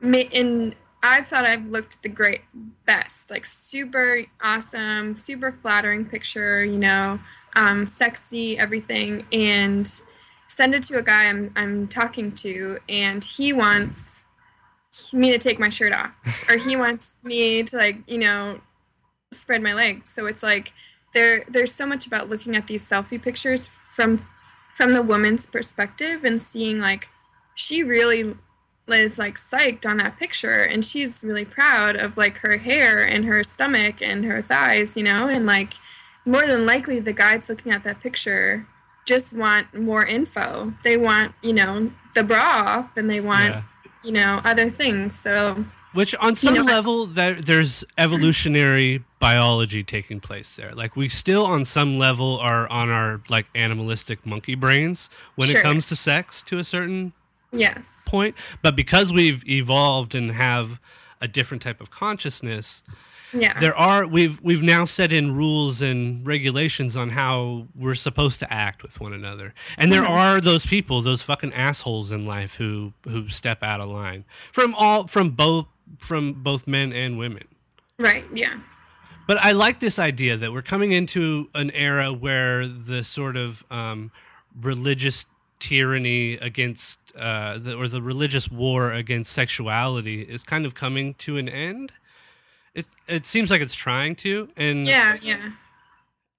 [0.00, 2.42] and I've thought I've looked the great
[2.86, 7.18] best, like super awesome, super flattering picture, you know,
[7.56, 9.90] um, sexy, everything, and
[10.46, 14.26] send it to a guy I'm I'm talking to, and he wants
[15.12, 16.18] me to take my shirt off
[16.50, 18.60] or he wants me to like you know
[19.32, 20.08] spread my legs.
[20.08, 20.72] So it's like
[21.14, 24.26] there there's so much about looking at these selfie pictures from
[24.72, 27.08] from the woman's perspective and seeing like
[27.54, 28.36] she really
[28.88, 33.24] is like psyched on that picture and she's really proud of like her hair and
[33.24, 35.74] her stomach and her thighs you know and like
[36.24, 38.66] more than likely the guys looking at that picture
[39.06, 43.62] just want more info they want you know the bra off and they want yeah
[44.02, 45.18] you know, other things.
[45.18, 50.72] So Which, on some know, level, there, there's evolutionary biology taking place there.
[50.72, 55.62] Like we still, on some level, are on our like animalistic monkey brains when it
[55.62, 57.12] comes to sex to a certain
[57.52, 58.04] Yes.
[58.06, 58.34] point.
[58.62, 60.80] But because we've evolved and have
[61.20, 62.82] a different type of consciousness,
[63.32, 63.58] Yeah.
[63.60, 68.52] there are we've we've now set in rules and regulations on how we're supposed to
[68.52, 69.54] act with one another.
[69.78, 73.88] And there are those people, those fucking assholes in life who who step out of
[73.88, 75.66] line from all from both
[75.98, 77.44] from both men and women.
[77.98, 78.24] right.
[78.32, 78.58] Yeah.
[79.26, 83.62] But I like this idea that we're coming into an era where the sort of
[83.70, 84.10] um,
[84.60, 85.26] religious
[85.60, 91.36] tyranny against, uh, the, or the religious war against sexuality is kind of coming to
[91.36, 91.92] an end.
[92.74, 95.18] It it seems like it's trying to, and Yeah.
[95.20, 95.50] Yeah.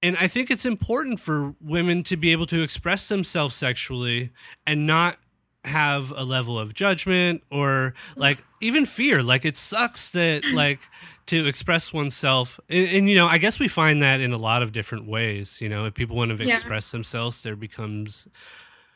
[0.02, 4.32] and I think it's important for women to be able to express themselves sexually
[4.66, 5.18] and not
[5.66, 9.24] have a level of judgment or like even fear.
[9.24, 10.80] Like it sucks that like
[11.28, 14.62] to express oneself, and, and you know, I guess we find that in a lot
[14.62, 15.62] of different ways.
[15.62, 16.56] You know, if people want to Yeah.
[16.56, 18.28] express themselves, there becomes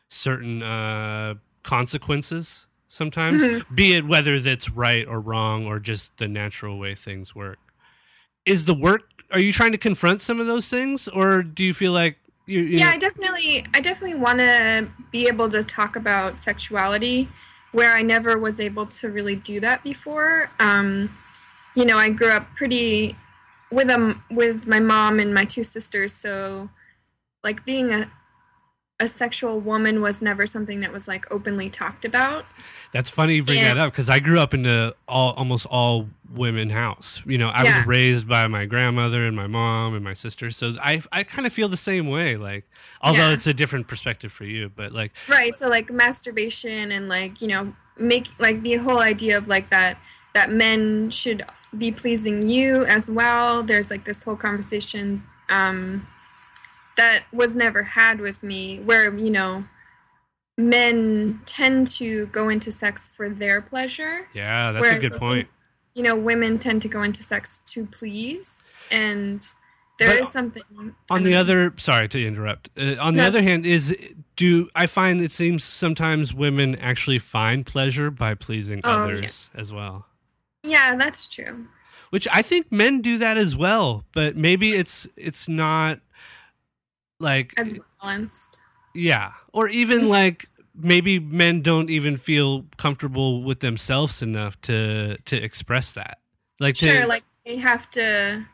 [0.09, 1.35] certain uh,
[1.67, 7.35] consequences sometimes, be it whether that's right or wrong or just the natural way things
[7.35, 7.59] work.
[8.45, 11.73] Is the work are you trying to confront some of those things or do you
[11.73, 15.61] feel like you, you yeah know- i definitely i definitely want to be able to
[15.61, 17.27] talk about sexuality
[17.73, 20.49] where i never was able to really do that before.
[20.61, 21.13] Um,
[21.75, 23.17] you know i grew up pretty
[23.69, 26.69] with um with my mom and my two sisters so
[27.43, 28.09] like being a
[28.99, 32.45] a sexual woman was never something that was like openly talked about
[32.93, 36.09] that's funny you bring that up because i grew up in a all almost all
[36.33, 37.79] women house you know i Yeah.
[37.79, 41.45] was raised by my grandmother and my mom and my sister so i i kind
[41.45, 42.65] of feel the same way like
[43.01, 43.33] although Yeah.
[43.33, 47.47] it's a different perspective for you but like right so like masturbation and like you
[47.49, 49.99] know make like the whole idea of like that
[50.33, 51.43] that men should
[51.77, 56.07] be pleasing you as well there's like this whole conversation um
[56.97, 59.65] that was never had with me where you know
[60.57, 64.27] men tend to go into sex for their pleasure.
[64.33, 65.47] Yeah that's Whereas a good point.
[65.93, 68.65] you know women tend to go into sex to please.
[68.89, 69.41] And
[69.99, 70.63] there But is something
[71.09, 72.69] on the um, other sorry to interrupt.
[72.77, 73.95] Uh, on the other hand is
[74.35, 79.03] do i find it seems sometimes women actually find pleasure by pleasing Oh, yeah.
[79.15, 80.05] others as well.
[80.63, 81.65] Yeah that's true.
[82.09, 85.99] Which I think men do that as well, but maybe it's it's not
[87.19, 88.61] like as balanced
[88.97, 90.09] yeah, or even mm-hmm.
[90.09, 96.17] like maybe men don't even feel comfortable with themselves enough to to express that.
[96.59, 98.45] Like to, sure like they have to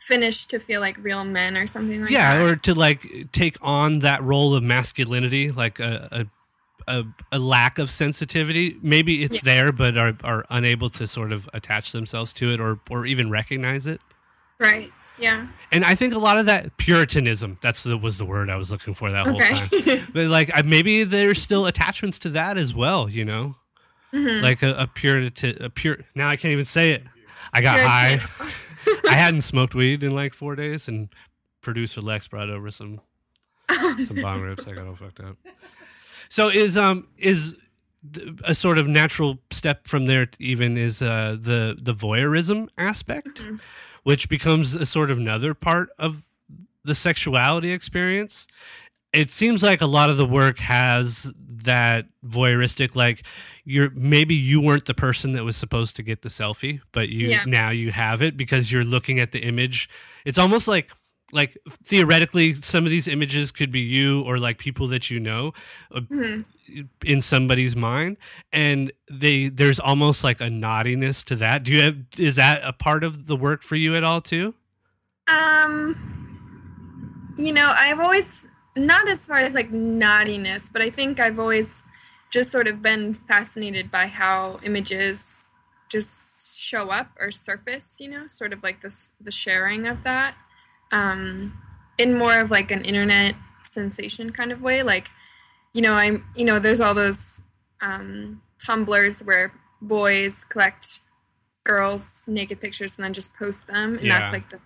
[0.00, 3.56] finish to feel like real men or something like yeah, that or to like take
[3.62, 6.26] on that role of masculinity, like a
[6.88, 8.76] a, a, a lack of sensitivity.
[8.82, 9.42] Maybe it's Yeah.
[9.44, 13.30] there, but are are unable to sort of attach themselves to it or or even
[13.30, 14.00] recognize it.
[14.58, 18.50] right yeah And I think a lot of that Puritanism, that's the was the word
[18.50, 20.06] I was looking for that whole time.
[20.12, 23.56] But like I- maybe there's still attachments to that as well, you know?
[24.12, 24.42] Mhm.
[24.42, 27.04] Like a, a Puritan a pure now I can't even say it.
[27.52, 28.52] I got Puritan- high.
[29.08, 31.08] I hadn't smoked weed in like four days and
[31.62, 33.00] producer Lex brought over some
[33.70, 34.66] some bong rips.
[34.66, 35.36] I got all fucked up.
[36.28, 37.54] So is um is
[38.44, 43.60] a sort of natural step from there even is uh the the voyeurism aspect Mhm.
[44.02, 46.22] Which becomes a sort of another part of
[46.84, 48.46] the sexuality experience
[49.12, 53.24] it seems like a lot of the work has that voyeuristic like
[53.64, 57.28] you're maybe you weren't the person that was supposed to get the selfie but you
[57.28, 57.44] Yeah.
[57.46, 59.88] now you have it because you're looking at the image
[60.24, 60.88] it's almost like
[61.32, 65.52] like theoretically some of these images could be you or like people that you know
[65.94, 66.44] uh, Mhm.
[67.04, 68.16] in somebody's mind
[68.52, 72.72] and they there's almost like a naughtiness to that do you have is that a
[72.72, 74.54] part of the work for you at all too
[75.28, 75.94] Um,
[77.38, 81.82] you know, I've always not as far as like naughtiness, but I think I've always
[82.30, 85.50] just sort of been fascinated by how images
[85.88, 87.98] just show up or surface.
[88.00, 90.34] You know, sort of like this the sharing of that,
[90.92, 91.58] um,
[91.98, 94.82] in more of like an internet sensation kind of way.
[94.82, 95.08] Like,
[95.74, 97.42] you know, I'm you know, there's all those
[97.80, 101.00] um, Tumblrs where boys collect
[101.64, 104.18] girls' naked pictures and then just post them, and Yeah.
[104.20, 104.60] that's like the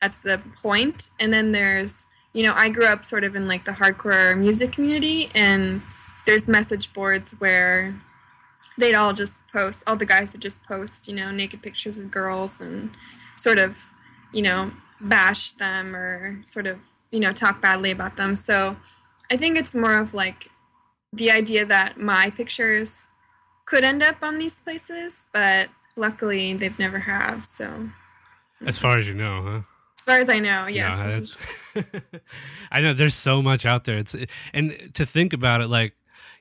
[0.00, 1.10] that's the point.
[1.20, 4.72] And then there's, you know, I grew up sort of in like the hardcore music
[4.72, 5.82] community, and
[6.26, 8.00] there's message boards where
[8.78, 12.10] they'd all just post, all the guys would just post, you know, naked pictures of
[12.10, 12.90] girls and
[13.36, 13.86] sort of,
[14.32, 14.70] you know,
[15.00, 16.80] bash them or sort of,
[17.10, 18.36] you know, talk badly about them.
[18.36, 18.76] So
[19.30, 20.48] I think it's more of like
[21.12, 23.08] the idea that my pictures
[23.64, 27.42] could end up on these places, but luckily they've never have.
[27.42, 27.90] So
[28.64, 29.60] as far as you know, huh?
[29.98, 31.36] As far as I know, yes.
[31.74, 31.82] No,
[32.70, 33.98] I know there's so much out there.
[33.98, 34.14] It's
[34.52, 35.94] and to think about it, like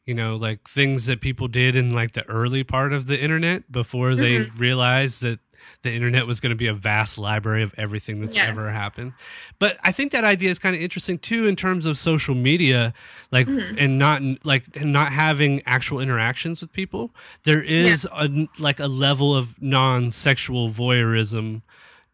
[0.05, 3.71] you know, like things that people did in like the early part of the internet
[3.71, 4.57] before they mm-hmm.
[4.57, 5.39] realized that
[5.85, 8.49] the internet was going to be a vast library of everything that's yes.
[8.49, 9.13] ever happened.
[9.59, 12.93] But I think that idea is kind of interesting too in terms of social media,
[13.31, 13.77] like mm-hmm.
[13.77, 17.11] and not like and not having actual interactions with people.
[17.43, 18.25] There is yeah.
[18.25, 21.61] a like a level of non-sexual voyeurism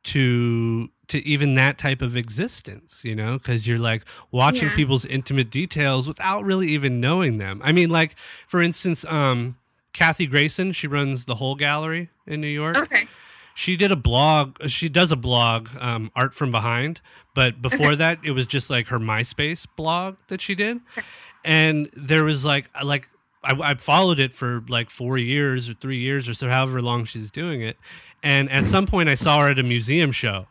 [0.04, 4.76] to to even that type of existence, you know, because you're like watching yeah.
[4.76, 7.62] people's intimate details without really even knowing them.
[7.64, 8.16] I mean, like
[8.47, 9.58] for instance, um,
[9.93, 12.78] Kathy Grayson, she runs the Hole gallery in New York.
[12.78, 13.08] Okay
[13.54, 14.58] she did a blog.
[14.68, 17.02] She does a blog, um, Art from Behind.
[17.34, 17.95] But before okay.
[17.95, 20.80] that, it was just like her MySpace blog that she did,
[21.45, 23.08] and there was like like
[23.43, 27.06] I, I followed it for like four years or three years or so, however long
[27.06, 27.78] she's doing it.
[28.24, 30.47] And at some point, I saw her at a museum show,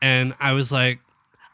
[0.00, 1.00] and I was like,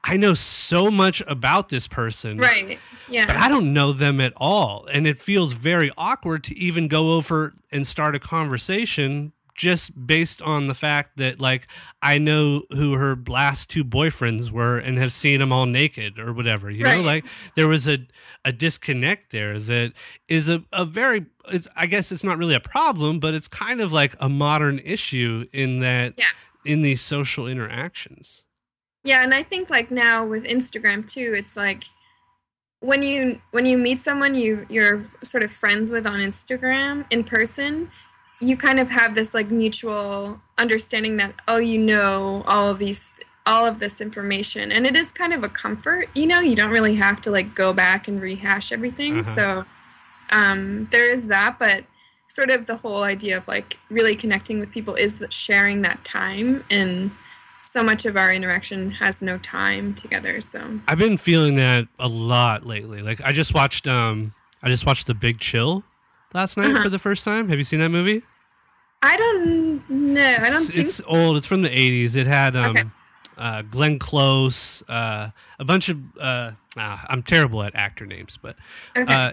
[0.04, 2.78] I know so much about this person, right?
[3.08, 6.86] Yeah, but I don't know them at all, and it feels very awkward to even
[6.86, 11.66] go over and start a conversation just based on the fact that like
[12.02, 16.32] I know who her last two boyfriends were and have seen them all naked or
[16.32, 16.70] whatever.
[16.70, 16.98] You right.
[16.98, 17.24] know, like
[17.56, 18.06] there was a
[18.44, 19.92] a disconnect there that
[20.28, 23.80] is a a very it's, I guess it's not really a problem, but it's kind
[23.80, 26.26] of like a modern issue in that yeah.
[26.64, 28.42] in these social interactions.
[29.04, 31.84] Yeah, and I think like now with Instagram too, it's like
[32.80, 37.24] when you when you meet someone you you're sort of friends with on Instagram in
[37.24, 37.90] person,
[38.40, 43.10] you kind of have this like mutual understanding that oh you know all of these
[43.46, 44.72] all of this information.
[44.72, 47.54] And it is kind of a comfort you know you don't really have to like
[47.54, 49.20] go back and rehash everything.
[49.20, 49.34] Uh-huh.
[49.34, 49.64] so
[50.30, 51.58] um, there is that.
[51.58, 51.84] But
[52.28, 56.64] sort of the whole idea of like really connecting with people is sharing that time.
[56.68, 57.12] And
[57.62, 60.40] so much of our interaction has no time together.
[60.40, 63.02] So i've been feeling that a lot lately.
[63.02, 65.84] Like i just watched um i just watched the big chill
[66.34, 66.82] last night uh-huh.
[66.82, 67.48] for the first time.
[67.48, 68.22] Have you seen that movie?
[69.02, 70.36] I don't know.
[70.40, 71.04] I don't it's, think it's so.
[71.06, 71.36] old.
[71.36, 72.14] It's from the '80s.
[72.14, 72.84] It had um, okay.
[73.36, 75.98] uh, Glenn Close, uh, a bunch of.
[76.18, 78.56] Uh, ah, I'm terrible at actor names, but
[78.96, 79.12] okay.
[79.12, 79.32] Uh,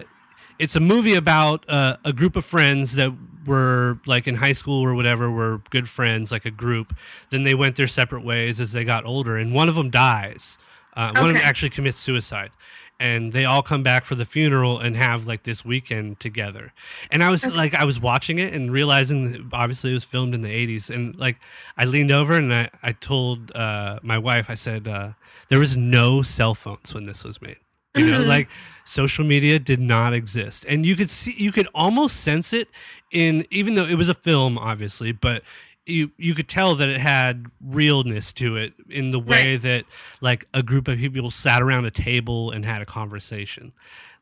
[0.58, 3.12] it's a movie about uh, a group of friends that
[3.46, 6.94] were like in high school or whatever were good friends, like a group.
[7.30, 10.58] Then they went their separate ways as they got older, and one of them dies.
[10.96, 11.20] Uh, okay.
[11.20, 12.52] One of them actually commits suicide
[13.00, 16.72] and they all come back for the funeral and have like this weekend together.
[17.10, 17.54] And I was okay.
[17.54, 20.90] like, I was watching it and realizing that obviously it was filmed in the 80s.
[20.90, 21.38] And like,
[21.76, 25.10] I leaned over and I, I told uh, my wife, I said, uh,
[25.48, 27.58] there was no cell phones when this was made.
[27.96, 28.28] You know, mm-hmm.
[28.28, 28.48] like
[28.84, 30.64] social media did not exist.
[30.68, 32.68] And you could see, you could almost sense it
[33.12, 35.42] in, even though it was a film, obviously, but
[35.86, 39.62] you you could tell that it had realness to it in the way right.
[39.62, 39.84] that
[40.20, 43.72] like a group of people sat around a table and had a conversation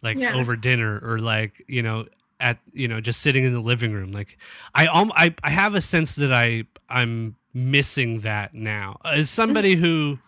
[0.02, 0.34] like yeah.
[0.34, 2.06] over dinner or like you know
[2.40, 4.36] at you know just sitting in the living room like
[4.74, 9.76] i um, I, I have a sense that i i'm missing that now as somebody
[9.76, 9.84] mm-hmm.
[9.84, 10.18] who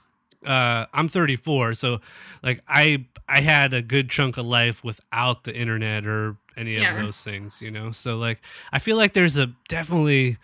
[0.47, 2.01] uh i'm 34 so
[2.43, 6.95] like i i had a good chunk of life without the internet or any yeah.
[6.95, 8.41] of those things you know so like
[8.73, 10.39] i feel like there's a definitely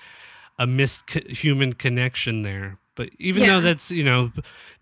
[0.60, 2.78] a missed human connection there.
[2.94, 3.48] But even yeah.
[3.48, 4.30] though that's you know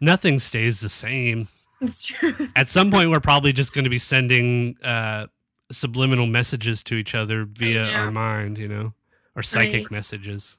[0.00, 1.48] nothing stays the same.
[1.80, 2.34] It's true.
[2.56, 5.28] At some point, we're probably just going to be sending uh,
[5.70, 8.92] subliminal messages to each other via our mind, you know,
[9.36, 9.90] or psychic right.
[9.92, 10.56] messages.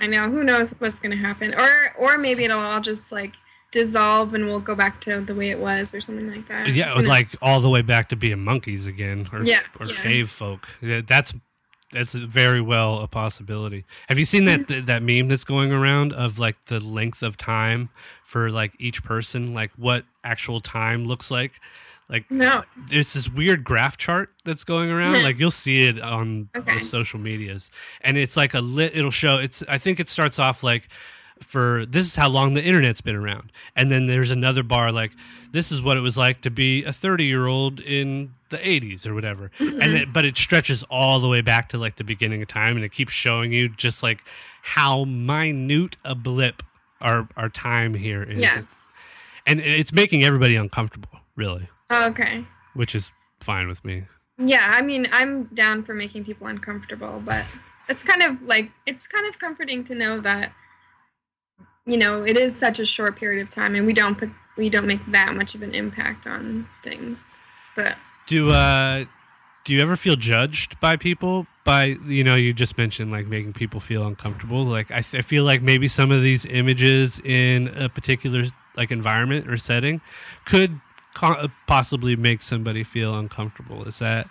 [0.00, 0.28] I know.
[0.28, 3.36] Who knows what's going to happen, or or maybe it'll all just like
[3.70, 6.68] dissolve and we'll go back to the way it was or something like that.
[6.68, 10.02] Yeah, like all the way back to being monkeys again or, yeah, or yeah.
[10.02, 10.68] cave folk.
[10.82, 11.32] That's
[11.92, 13.84] that's very well a possibility.
[14.08, 17.90] Have you seen that that meme that's going around of like the length of time
[18.24, 21.52] for like each person, like what actual time looks like?
[22.08, 25.22] Like no, there's this weird graph chart that's going around.
[25.22, 26.72] like you'll see it on, okay.
[26.72, 27.70] on social medias,
[28.00, 28.96] and it's like a lit.
[28.96, 29.38] It'll show.
[29.38, 29.62] It's.
[29.68, 30.88] I think it starts off like
[31.40, 35.12] for this is how long the internet's been around, and then there's another bar like
[35.52, 39.04] this is what it was like to be a 30 year old in the 80s
[39.04, 39.50] or whatever.
[39.58, 39.96] And mm-hmm.
[39.96, 42.84] it, but it stretches all the way back to like the beginning of time and
[42.84, 44.20] it keeps showing you just like
[44.62, 46.62] how minute a blip
[47.00, 48.38] our our time here is.
[48.38, 48.94] Yes.
[49.44, 51.68] And it's making everybody uncomfortable really.
[51.90, 52.46] Okay.
[52.74, 54.04] Which is fine with me.
[54.38, 57.44] Yeah i mean i'm down for making people uncomfortable but
[57.88, 60.52] it's kind of like it's kind of comforting to know that
[61.86, 64.68] you know it is such a short period of time and we don't put we
[64.68, 67.40] don't make that much of an impact on things.
[67.74, 67.96] But
[68.26, 69.04] do uh
[69.64, 71.46] do you ever feel judged by people?
[71.64, 74.64] By you know you just mentioned like making people feel uncomfortable.
[74.64, 78.46] Like I, I feel like maybe some of these images in a particular
[78.76, 80.00] like environment or setting
[80.44, 80.80] could
[81.14, 83.84] co- possibly make somebody feel uncomfortable.
[83.84, 84.26] Is that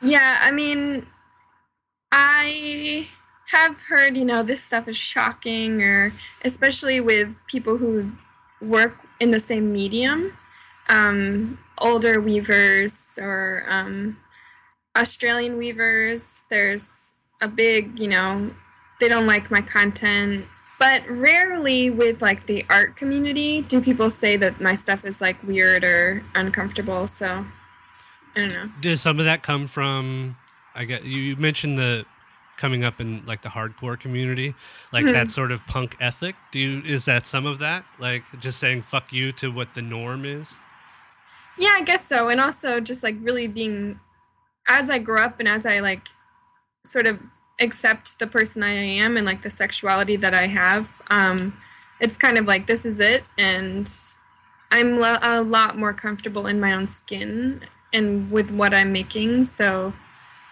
[0.00, 1.06] Yeah, I mean,
[2.12, 3.08] I
[3.50, 6.12] have heard, you know, this stuff is shocking, or
[6.44, 8.12] especially with people who
[8.60, 10.36] work in the same medium,
[10.88, 14.18] um, older weavers or um,
[14.96, 16.44] Australian weavers.
[16.50, 18.52] There's a big, you know,
[19.00, 20.46] they don't like my content.
[20.78, 25.42] But rarely with like the art community do people say that my stuff is like
[25.42, 27.06] weird or uncomfortable.
[27.06, 27.46] So
[28.36, 28.70] I don't know.
[28.80, 30.36] does some of that come from
[30.74, 32.04] i guess you you mentioned the
[32.58, 34.54] coming up in like the hardcore community
[34.92, 38.58] like that sort of punk ethic do you is that some of that like just
[38.58, 40.58] saying fuck you to what the norm is
[41.58, 42.28] Yeah, I guess so.
[42.28, 44.00] And also just like really being
[44.68, 46.08] as I grow up and as I like
[46.84, 47.20] sort of
[47.60, 51.56] accept the person I am and like the sexuality that I have, um,
[52.00, 53.90] it's kind of like this is it and
[54.70, 59.44] I'm lo- a lot more comfortable in my own skin and with what I'm making.
[59.44, 59.94] So,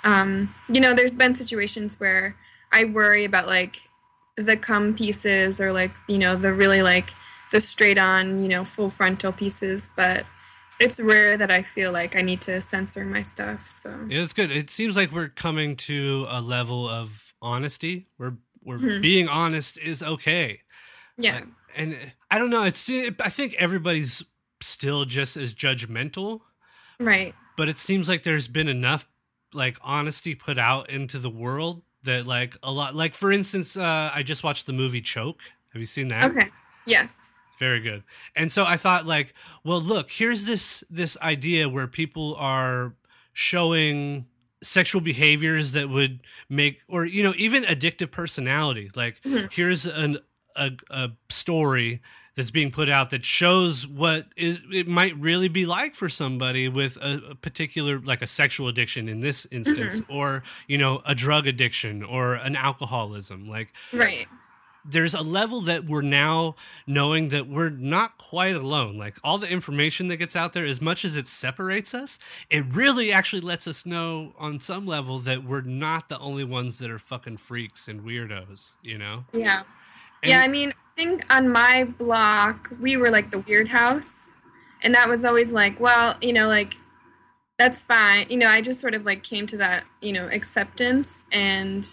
[0.04, 2.36] um, you know, there's been situations where
[2.72, 3.88] I worry about like
[4.36, 7.10] the cum pieces or like, you know, the really like
[7.52, 10.24] the straight on, you know, full frontal pieces, but
[10.80, 13.68] it's rare that I feel like I need to censor my stuff.
[13.68, 14.50] So, Yeah, it's good.
[14.50, 19.02] It seems like we're coming to a level of honesty where where Mhm.
[19.02, 20.62] being honest is okay.
[21.18, 21.34] yeah.
[21.34, 21.44] Like,
[21.76, 22.64] and I don't know.
[22.64, 24.22] It's I think everybody's
[24.62, 26.40] still just as judgmental,
[26.98, 27.34] Right.
[27.58, 29.06] but it seems like there's been enough
[29.52, 32.94] like honesty put out into the world that like a lot.
[32.96, 35.42] Like for instance, uh, I just watched the movie Choke.
[35.72, 36.30] Have you seen that?
[36.30, 36.48] Okay.
[36.86, 37.32] Yes.
[37.64, 38.02] Very good
[38.36, 39.28] and so i thought like
[39.64, 42.94] well look here's this this idea where people are
[43.32, 44.26] showing
[44.62, 49.52] sexual behaviors that would make or you know even addictive personality like Mhm.
[49.52, 50.18] here's an
[50.56, 52.00] a, a story
[52.36, 56.68] that's being put out that shows what is it might really be like for somebody
[56.68, 61.14] with a, a particular like a sexual addiction in this instance or you know a
[61.14, 64.26] drug addiction or an alcoholism like Right.
[64.84, 66.56] There's a level that we're now
[66.86, 68.98] knowing that we're not quite alone.
[68.98, 72.18] Like all the information that gets out there, as much as it separates us,
[72.50, 76.78] it really actually lets us know on some level that we're not the only ones
[76.78, 79.24] that are fucking freaks and weirdos, you know?
[79.32, 79.62] Yeah.
[80.22, 84.28] And- yeah, I mean, I think on my block, we were like the weird house.
[84.82, 86.74] And that was always like, well, you know, like,
[87.58, 88.26] that's fine.
[88.28, 91.24] You know, I just sort of like came to that, you know, acceptance.
[91.32, 91.86] And,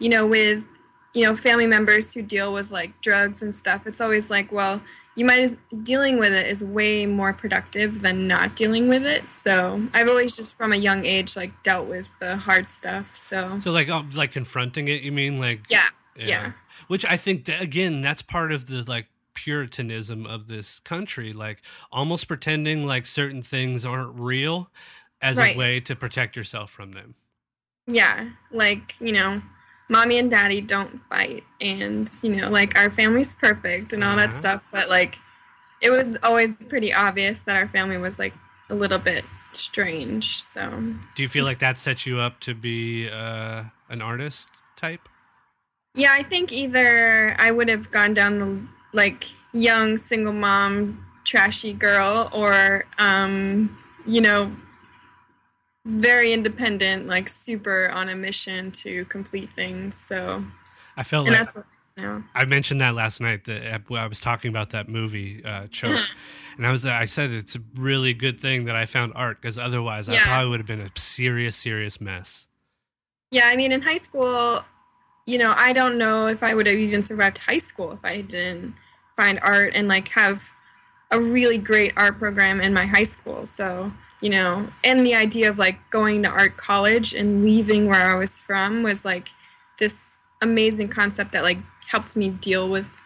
[0.00, 0.66] you know, with,
[1.14, 4.82] you know, family members who deal with like drugs and stuff, it's always like, well,
[5.14, 9.32] you might as dealing with it is way more productive than not dealing with it.
[9.34, 13.14] So I've always just from a young age like dealt with the hard stuff.
[13.16, 15.38] So So like, um, like confronting it, you mean?
[15.38, 16.52] Like, yeah, yeah.
[16.88, 21.60] Which I think that, again, that's part of the like puritanism of this country, like
[21.90, 24.70] almost pretending like certain things aren't real
[25.20, 25.54] as Right.
[25.54, 27.14] a way to protect yourself from them.
[27.86, 29.42] yeah like you know
[29.92, 34.30] mommy and daddy don't fight and you know like our family's perfect and all that
[34.30, 34.38] Uh-huh.
[34.42, 35.14] stuff but like
[35.86, 38.34] it was always pretty obvious that our family was like
[38.70, 40.62] a little bit strange so
[41.16, 43.64] Do you feel like that sets you up to be uh,
[43.94, 45.04] an artist type?
[45.94, 48.50] yeah i think either i would have gone down the
[48.94, 50.74] like young single mom
[51.24, 53.76] trashy girl or um
[54.06, 54.56] you know
[55.84, 60.44] very independent like super on a mission to complete things so.
[60.96, 61.64] I felt and like that's what
[61.96, 62.24] know.
[62.34, 66.00] I mentioned that last night that I was talking about that movie uh, Choke,
[66.56, 69.58] and I was I said it's a really good thing that I found art because
[69.58, 72.46] otherwise I probably would have been a serious serious mess.
[73.30, 74.62] Yeah, I mean, in high school,
[75.26, 78.20] you know, I don't know if I would have even survived high school if I
[78.20, 78.74] didn't
[79.16, 80.50] find art and like have
[81.10, 83.46] a really great art program in my high school.
[83.46, 83.92] So,
[84.22, 88.14] you know, and the idea of like going to art college and leaving where I
[88.14, 89.28] was from was like
[89.78, 91.58] this amazing concept that like
[91.88, 93.02] helped me deal with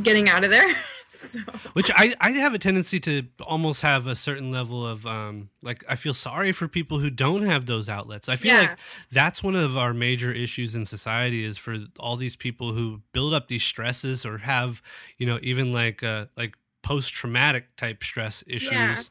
[0.00, 0.72] getting out of there.
[1.06, 1.40] so,
[1.72, 5.84] Which I, I have a tendency to almost have a certain level of um like
[5.88, 8.28] I feel sorry for people who don't have those outlets.
[8.28, 8.60] I feel Yeah.
[8.70, 8.78] like
[9.10, 13.34] that's one of our major issues in society is for all these people who build
[13.34, 14.80] up these stresses or have,
[15.18, 19.02] you know, even like uh like post traumatic type stress issues Yeah.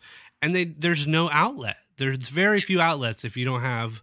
[0.44, 1.78] And they there's no outlet.
[1.98, 4.02] There's very few outlets if you don't have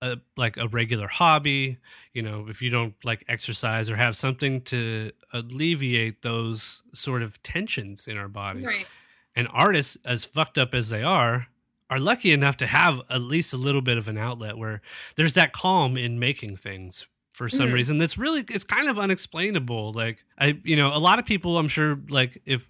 [0.00, 1.78] a like a regular hobby,
[2.12, 7.42] you know, if you don't like exercise or have something to alleviate those sort of
[7.42, 8.64] tensions in our body.
[8.64, 8.86] right.
[9.34, 11.46] And artists, as fucked up as they are,
[11.90, 14.82] are lucky enough to have at least a little bit of an outlet where
[15.16, 17.72] there's that calm in making things for some Mhm.
[17.74, 21.56] reason that's really it's kind of unexplainable like i you know a lot of people
[21.56, 22.68] i'm sure like if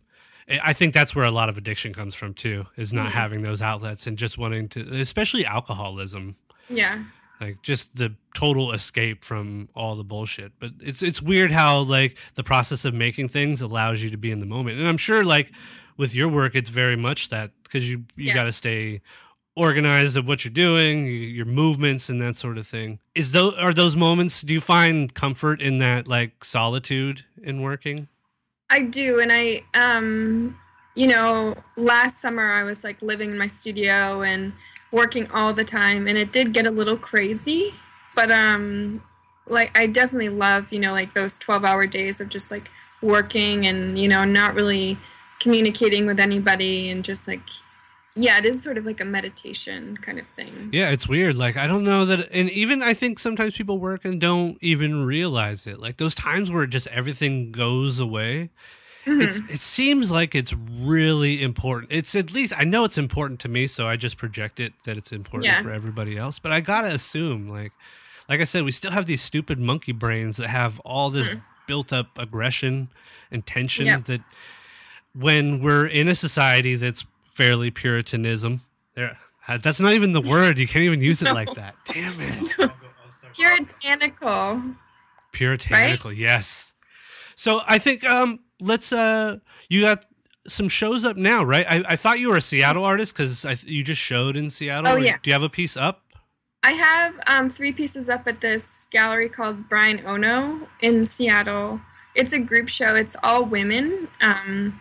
[0.63, 3.13] i think that's where a lot of addiction comes from too is not Mhm.
[3.13, 6.37] having those outlets and just wanting to especially alcoholism
[6.71, 7.05] Yeah.
[7.41, 12.17] like just the total escape from all the bullshit but it's it's weird how like
[12.35, 15.25] the process of making things allows you to be in the moment and i'm sure
[15.25, 15.51] like
[15.97, 18.35] with your work it's very much that because you you Yeah.
[18.35, 19.01] got to stay
[19.57, 23.75] organized of what you're doing your movements and that sort of thing is those are
[23.75, 28.07] those moments do you find comfort in that like solitude in working
[28.71, 30.59] I do, and I, um,
[30.95, 34.53] you know, last summer I was like living in my studio and
[34.93, 37.75] working all the time, and it did get a little crazy.
[38.15, 39.03] But um,
[39.47, 43.99] like I definitely love, you know, like those twelve-hour days of just like working and
[43.99, 44.99] you know not really
[45.39, 47.49] communicating with anybody and just like,
[48.21, 50.71] yeah, it is sort of like a meditation kind of thing.
[50.73, 54.05] yeah it's weird like i don't know that and even i think sometimes people work
[54.05, 58.51] and don't even realize it like those times where just everything goes away
[59.07, 59.23] Mhm.
[59.27, 61.91] it's, it seems like it's really important.
[61.91, 64.99] It's at least I know it's important to me, so I just project it that
[64.99, 65.63] it's important Yeah.
[65.63, 66.39] for everybody else.
[66.39, 67.73] But I gotta assume, like,
[68.29, 71.29] like I said, we still have these stupid monkey brains that have all this
[71.67, 72.89] built up aggression
[73.31, 74.05] and tension Yep.
[74.07, 74.21] that
[75.15, 77.07] when we're in a society that's
[77.39, 78.61] fairly puritanism,
[78.95, 79.17] there
[79.63, 80.59] that's not even the word.
[80.59, 81.77] You can't even use it like that.
[81.87, 82.71] Damn it.
[83.33, 84.63] Puritanical.
[85.33, 86.67] Puritanical, yes.
[87.37, 89.37] So I think um let's uh
[89.69, 90.05] you got
[90.49, 91.67] some shows up now, right?
[91.69, 94.91] I, I thought you were a Seattle artist because you just showed in Seattle.
[94.91, 95.19] Oh, Or yeah.
[95.23, 96.03] Do you have a piece up?
[96.65, 101.81] I have um, three pieces up at this gallery called Bryan Ohno in Seattle.
[102.17, 102.97] It's a group show.
[102.97, 104.09] It's all women.
[104.21, 104.81] Um,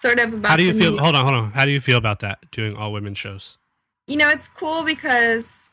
[0.00, 0.50] sort of about.
[0.50, 0.98] How do you feel?
[0.98, 1.52] Hold on, hold on.
[1.52, 2.50] How do you feel about that?
[2.50, 3.58] Doing all women shows?
[4.06, 5.70] You know, it's cool because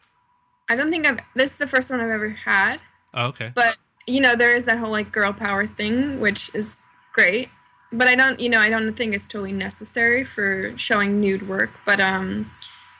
[0.70, 1.20] I don't think I've.
[1.36, 2.78] This is the first one I've ever had,
[3.14, 3.52] Oh, okay.
[3.56, 7.50] but you know, there is that whole like girl power thing, which is great.
[7.92, 11.72] But I don't, you know, I don't think it's totally necessary for showing nude work.
[11.86, 12.52] But um,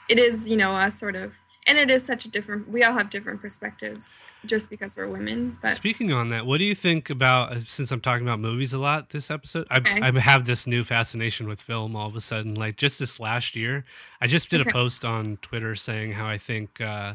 [0.08, 2.68] it is, you know, a sort of, and it is such a different.
[2.68, 5.58] We all have different perspectives just because we're women.
[5.60, 7.52] But Speaking on that, what do you think about?
[7.52, 10.00] uh, Since I'm talking about movies a lot this episode, I, Okay.
[10.00, 11.94] I have this new fascination with film.
[11.94, 13.84] All of a sudden, like just this last year,
[14.20, 17.14] I just did a post on Twitter saying how I think uh,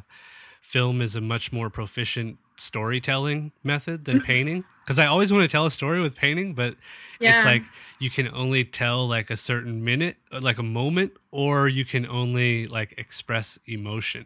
[0.61, 4.63] film is a much more proficient storytelling method than painting.
[4.83, 6.75] Because I always want to tell a story with painting, but
[7.19, 7.37] Yeah.
[7.37, 7.63] it's like
[7.99, 12.05] you can only tell like a certain minute, uh, like a moment, or you can
[12.05, 14.25] only like express emotion.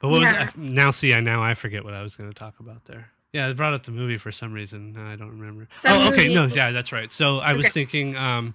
[0.00, 0.44] But what Yeah.
[0.44, 0.90] was I, now?
[0.90, 3.10] See, I now I forget what I was going to talk about there.
[3.32, 4.96] Yeah, I brought up the movie for some reason.
[4.96, 5.68] I don't remember.
[5.74, 7.12] Some oh, okay, no, yeah, that's right.
[7.12, 7.72] So I was Okay.
[7.72, 8.54] thinking um,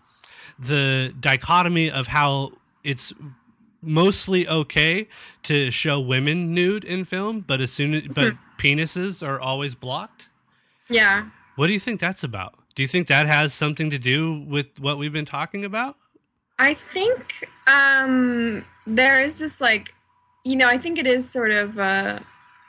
[0.58, 3.14] the dichotomy of how it's
[3.82, 5.08] mostly okay
[5.44, 8.39] to show women nude in film, but as soon as but Mm-hmm.
[8.58, 10.30] penises are always blocked.
[10.89, 11.26] yeah,
[11.56, 12.56] What do you think that's about?
[12.76, 15.98] Do you think that has something to do with what we've been talking about?
[16.58, 19.94] I think um, there is this like,
[20.44, 22.22] you know, I think it is sort of a,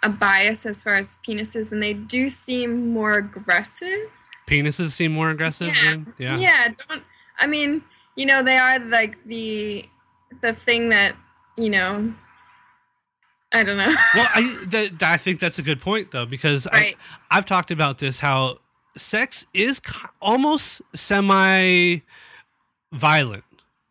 [0.03, 4.11] a bias as far as penises, and they do seem more aggressive.
[4.47, 5.69] Penises seem more aggressive.
[5.69, 6.37] Yeah, Than, yeah.
[6.37, 6.69] yeah.
[6.89, 7.03] Don't
[7.39, 7.83] I mean,
[8.17, 9.89] you know, they are like the
[10.41, 11.17] the thing that
[11.57, 12.15] you know.
[13.53, 13.95] I don't know.
[14.15, 16.97] Well, I that, I think that's a good point though because Right.
[17.31, 18.59] I, I've talked about this how
[18.97, 19.81] sex is
[20.21, 22.01] almost semi
[22.93, 23.45] violent.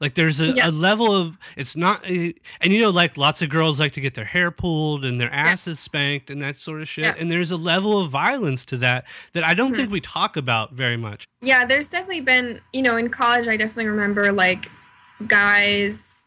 [0.03, 0.67] Like there's a, Yeah.
[0.67, 2.33] a level of it's not, and
[2.73, 5.79] you know, like lots of girls like to get their hair pulled and their asses
[5.79, 7.05] spanked and that sort of shit.
[7.05, 7.15] Yeah.
[7.17, 9.75] And there's a level of violence to that that I don't Mhm.
[9.77, 11.25] think we talk about very much.
[11.41, 14.69] Yeah, there's definitely been, you know, in college, I definitely remember like
[15.25, 16.25] guys,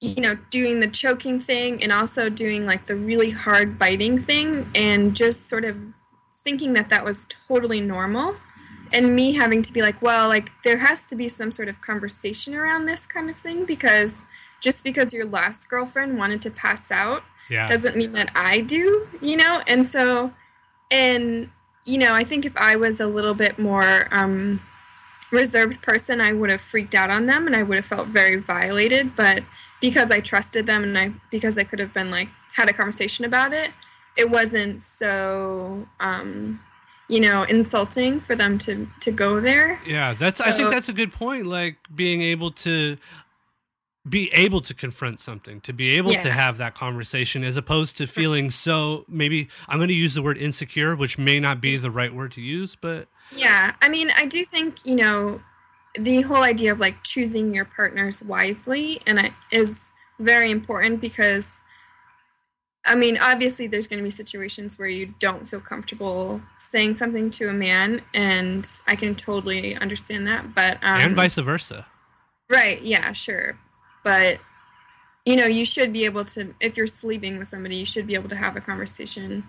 [0.00, 4.70] you know, doing the choking thing and also doing like the really hard biting thing
[4.76, 5.76] and just sort of
[6.44, 8.36] thinking that that was totally normal.
[8.92, 11.80] And me having to be like, well, like there has to be some sort of
[11.80, 14.24] conversation around this kind of thing because
[14.60, 17.66] just because your last girlfriend wanted to pass out Yeah.
[17.66, 19.62] doesn't mean that I do, you know?
[19.66, 20.32] And so,
[20.90, 21.50] and,
[21.84, 24.60] you know, I think if I was a little bit more um,
[25.30, 28.36] reserved person, I would have freaked out on them and I would have felt very
[28.36, 29.16] violated.
[29.16, 29.42] But
[29.80, 33.24] because I trusted them and I, because I could have been like, had a conversation
[33.24, 33.70] about it,
[34.16, 36.60] it wasn't so, um,
[37.12, 39.78] you know, insulting for them to, to go there.
[39.86, 40.40] Yeah, that's.
[40.40, 41.44] I think that's a good point.
[41.44, 42.96] Like being able to
[44.08, 48.06] be able to confront something, to be able to have that conversation, as opposed to
[48.06, 49.04] feeling so.
[49.08, 52.32] Maybe I'm going to use the word insecure, which may not be the right word
[52.32, 55.42] to use, but Yeah, I mean, I do think you know
[55.94, 61.60] the whole idea of like choosing your partners wisely and I, is very important because
[62.84, 66.40] I mean, obviously, there's going to be situations where you don't feel comfortable
[66.72, 70.54] saying something to a man, and I can totally understand that.
[70.54, 71.86] But um, and vice versa.
[72.48, 72.80] Right?
[72.80, 73.58] Yeah, sure.
[74.02, 74.38] But
[75.26, 78.14] you know, you should be able to, if you're sleeping with somebody, you should be
[78.14, 79.44] able to have a conversation.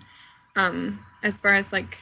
[0.54, 1.98] Um, as far as like,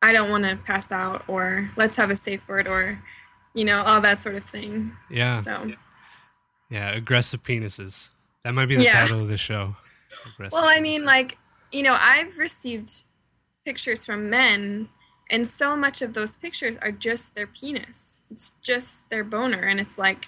[0.00, 3.02] I don't want to pass out, or let's have a safe word, or
[3.54, 4.92] you know, all that sort of thing.
[5.10, 5.40] Yeah.
[5.40, 5.72] So.
[6.70, 8.08] Yeah, aggressive penises.
[8.44, 9.00] That might be the Yeah.
[9.00, 9.74] title of the show.
[10.34, 11.38] Aggressive Well, I mean, like,
[11.72, 13.02] you know, I've received
[13.68, 14.88] pictures from men,
[15.34, 18.22] and so much of those pictures are just their penis.
[18.30, 20.22] It's just their boner, and it's like,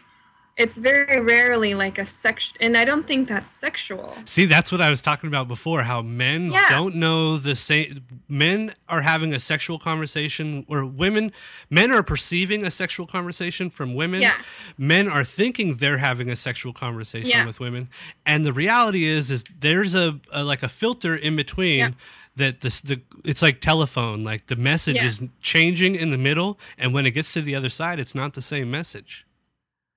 [0.62, 4.14] it's very rarely like a sex, and I don't think that's sexual.
[4.26, 5.84] See, that's what I was talking about before.
[5.84, 6.68] How men Yeah.
[6.76, 8.02] don't know the same.
[8.28, 11.32] Men are having a sexual conversation, or women,
[11.70, 14.20] men are perceiving a sexual conversation from women.
[14.20, 14.34] Yeah.
[14.76, 17.46] Men are thinking they're having a sexual conversation Yeah.
[17.46, 17.88] with women,
[18.26, 21.96] and the reality is, is there's a, a like a filter in between.
[22.36, 25.06] That this the it's like telephone, like the message Yeah.
[25.06, 28.34] is changing in the middle, and when it gets to the other side, it's not
[28.34, 29.26] the same message.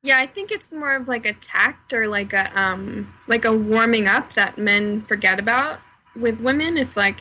[0.01, 3.55] Yeah, I think it's more of like a tact or like a um like a
[3.55, 5.79] warming up that men forget about
[6.15, 6.77] with women.
[6.77, 7.19] It's like,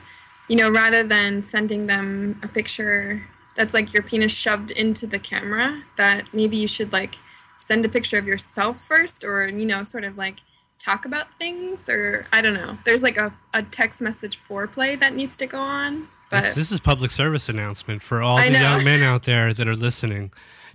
[0.48, 5.18] you know, rather than sending them a picture that's like your penis shoved into the
[5.18, 7.16] camera, that maybe you should like
[7.58, 10.40] send a picture of yourself first or, you know, sort of like
[10.82, 12.78] talk about things or I don't know.
[12.84, 16.00] There's like a, a text message foreplay that needs to go on.
[16.00, 19.68] This, But this is public service announcement for all the young men out there that
[19.68, 20.32] are listening.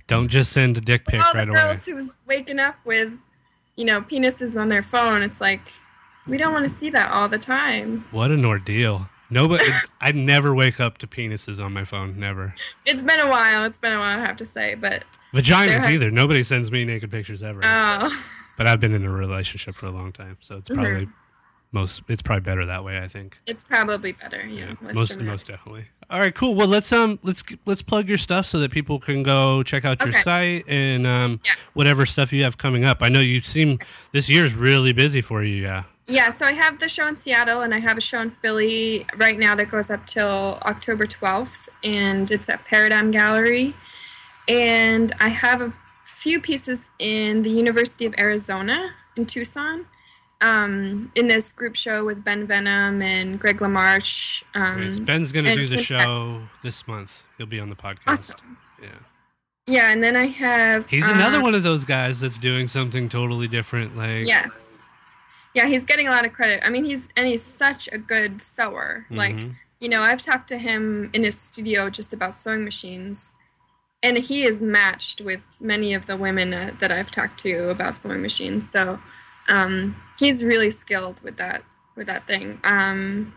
[0.07, 1.61] Don't just send a dick pic all right the away.
[1.61, 3.13] girls who's waking up with,
[3.75, 5.61] you know, penises on their phone, it's like
[6.27, 8.05] we don't want to see that all the time.
[8.11, 9.09] What an ordeal!
[9.29, 9.65] Nobody,
[10.01, 12.17] I never wake up to penises on my phone.
[12.17, 12.55] Never
[12.85, 13.65] It's been a while.
[13.65, 15.03] It's been a while, I have to say, but
[15.33, 16.09] vaginas either.
[16.09, 17.59] Nobody sends me naked pictures ever.
[17.63, 18.23] oh,
[18.57, 21.11] but I've been in a relationship for a long time, so it's probably Mm-hmm.
[21.71, 22.01] most.
[22.07, 22.97] It's probably better that way.
[22.99, 23.37] I think.
[23.45, 24.45] it's probably better.
[24.45, 25.21] Yeah, Yeah, most dramatic.
[25.25, 25.85] most definitely.
[26.09, 26.55] All right, cool.
[26.55, 30.01] Well, let's um let's let's plug your stuff so that people can go check out
[30.05, 31.51] your site and um Yeah.
[31.73, 32.99] whatever stuff you have coming up.
[33.01, 33.79] I know you seem
[34.13, 35.61] this year's really busy for you.
[35.61, 35.83] Yeah.
[36.09, 39.05] Yeah, so I have the show in Seattle and I have a show in Philly
[39.17, 43.73] right now that goes up till October 12th, and it's at Paradigm Gallery.
[44.47, 45.73] And I have a
[46.17, 49.85] few pieces in the University of Arizona in Tucson.
[50.39, 54.43] Um, in this group show with Ben Venom and Greg LaMarche.
[54.53, 57.23] Um, Ben's gonna do the show this month.
[57.37, 58.07] He'll be on the podcast.
[58.07, 58.57] awesome.
[58.79, 58.89] Yeah.
[59.65, 60.87] Yeah, and then I have.
[60.89, 63.97] He's another uh, one of those guys that's doing something totally different.
[63.97, 64.81] Like Yes.
[65.55, 66.61] Yeah, he's getting a lot of credit.
[66.63, 69.07] I mean, he's and he's such a good sewer.
[69.09, 69.55] Like, Mhm.
[69.79, 73.33] you know, I've talked to him in his studio just about sewing machines,
[74.03, 77.97] and he is matched with many of the women uh, that I've talked to about
[77.97, 78.69] sewing machines.
[78.69, 78.99] So,
[79.49, 81.63] um, he's really skilled with that
[81.95, 82.59] with that thing.
[82.63, 83.33] Um,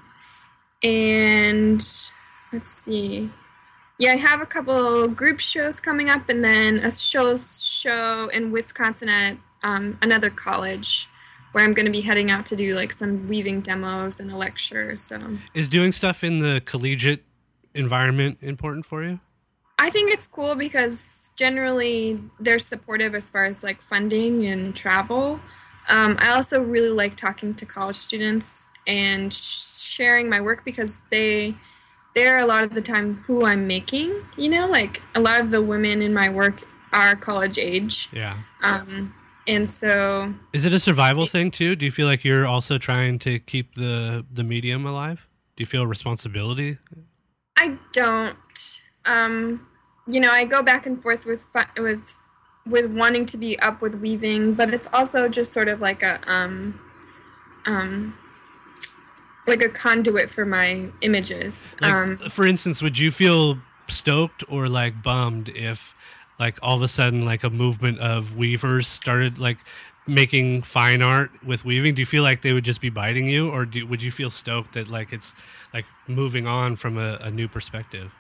[0.83, 1.85] and
[2.53, 3.31] let's see.
[3.99, 8.51] Yeah, I have a couple group shows coming up, and then a shows show in
[8.51, 11.07] Wisconsin at um, another college,
[11.53, 14.37] where I'm going to be heading out to do like some weaving demos and a
[14.37, 14.97] lecture.
[14.97, 17.25] So is doing stuff in the collegiate
[17.75, 19.21] environment important for you?
[19.81, 25.41] I think it's cool because generally they're supportive as far as like funding and travel.
[25.89, 31.55] Um, I also really like talking to college students and sharing my work because they
[32.15, 34.15] they're a lot of the time who I'm making.
[34.37, 36.63] You know, like a lot of the women in my work
[36.93, 38.37] are college age, Yeah.
[38.63, 39.15] um,
[39.47, 41.75] and so Is it a survival thing too?
[41.77, 45.27] Do you feel like you're also trying to keep the the medium alive?
[45.57, 46.79] Do you feel responsibility?
[47.57, 48.37] I don't.
[49.07, 49.67] Um,
[50.11, 51.47] you know, I go back and forth with
[51.79, 52.17] with
[52.67, 56.21] with wanting to be up with weaving, but it's also just sort of like a
[56.31, 56.81] um,
[57.67, 58.15] um,
[59.47, 61.75] like a conduit for my images.
[61.81, 63.59] Like, um, for instance, would you feel
[63.89, 65.95] stoked or like bummed if,
[66.39, 69.59] like, all of a sudden, like a movement of weavers started like
[70.07, 71.95] making fine art with weaving?
[71.95, 74.31] Do you feel like they would just be biting you, or do, would you feel
[74.31, 75.35] stoked that like it's
[75.73, 78.13] like moving on from a, a new perspective?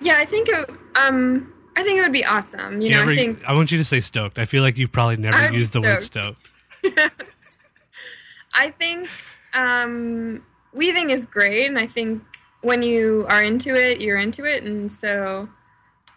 [0.00, 2.80] Yeah, I think it, um, I think it would be awesome.
[2.80, 4.38] You you know, ever- I think I want you to say stoked.
[4.38, 6.50] I feel like you've probably never used the word stoked.
[6.84, 7.22] stoked.
[8.54, 9.08] I think
[9.54, 12.22] um, weaving is great, and I think
[12.60, 15.48] when you are into it, you're into it, and so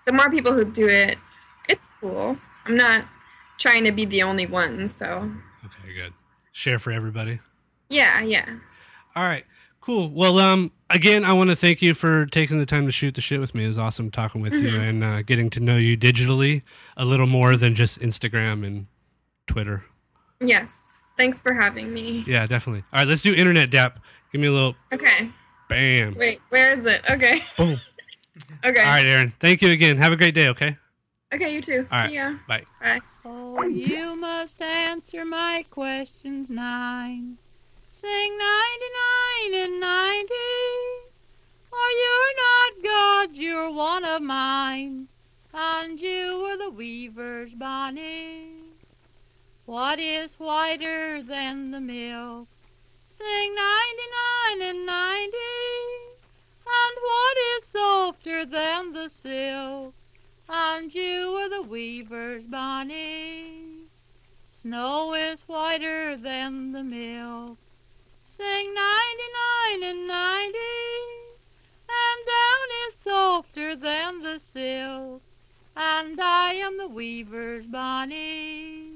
[0.06, 1.18] the more people who do it,
[1.70, 2.38] it's cool.
[2.66, 3.06] I'm not
[3.58, 5.32] trying to be the only one, so
[5.64, 6.14] Okay, good.
[6.52, 7.40] Share for everybody.
[7.90, 8.46] yeah, yeah.
[9.16, 9.46] All right,
[9.80, 10.10] cool.
[10.12, 13.22] Well, um, again, I want to thank you for taking the time to shoot the
[13.22, 13.66] shit with me.
[13.66, 16.62] It was awesome talking with you and uh, getting to know you digitally
[16.98, 18.88] a little more than just Instagram and
[19.48, 19.86] Twitter.
[20.40, 21.04] Yes.
[21.18, 22.24] Thanks for having me.
[22.28, 22.84] Yeah, definitely.
[22.92, 24.00] All right, let's do internet dap.
[24.32, 25.30] Give me a little Okay.
[25.70, 26.16] bam.
[26.16, 27.02] Wait, where is it?
[27.10, 27.42] Okay.
[27.58, 27.78] Boom.
[28.66, 28.80] Okay.
[28.82, 29.32] All right, Erin.
[29.40, 29.96] Thank you again.
[29.96, 30.76] Have a great day, okay?
[31.34, 31.86] Okay, you too.
[31.90, 32.10] All right.
[32.10, 32.34] See ya.
[32.50, 32.64] Bye.
[32.82, 33.00] Bye.
[33.24, 37.38] Oh, you must answer my questions nine.
[38.02, 40.28] Sing ninety-nine and ninety.
[41.70, 45.08] For you're not God, you're one of mine.
[45.54, 48.50] And you were the weaver's bonny.
[49.66, 52.50] What is whiter than the milk?
[53.08, 55.64] Sing ninety-nine and ninety.
[56.68, 59.94] And what is softer than the silk?
[60.50, 63.88] And you were the weaver's bonny.
[64.52, 67.58] Snow is whiter than the milk.
[68.38, 70.60] Sing ninety-nine and ninety.
[71.88, 75.22] And down is softer than the silk.
[75.78, 78.90] And I am the weaver's bonny.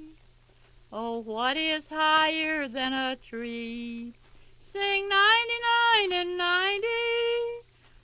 [0.92, 4.14] Oh, what is higher than a tree?
[4.60, 6.88] Sing ninety-nine and ninety.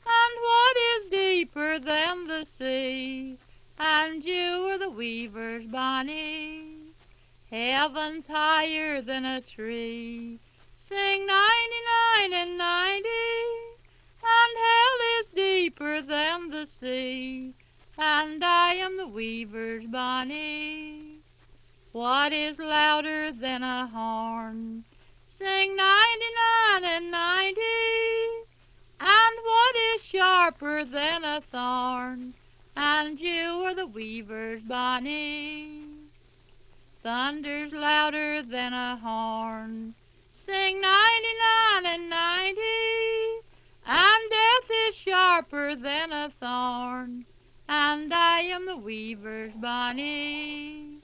[0.05, 3.37] And what is deeper than the sea?
[3.77, 6.77] And you are the weaver's bonny.
[7.51, 10.39] Heaven's higher than a tree.
[10.87, 13.07] Sing ninety-nine and ninety.
[14.21, 17.55] And hell is deeper than the sea.
[17.97, 21.21] And I am the weaver's bonny.
[21.91, 24.83] What is louder than a horn?
[25.27, 28.45] Sing ninety-nine and ninety.
[28.99, 32.35] And what is sharper than a thorn?
[32.77, 35.81] And you are the weaver's bonny.
[37.01, 39.95] Thunder's louder than a horn.
[40.45, 43.41] Sing ninety-nine and ninety.
[43.87, 47.25] And death is sharper than a thorn.
[47.67, 50.99] And I am the weaver's bonny.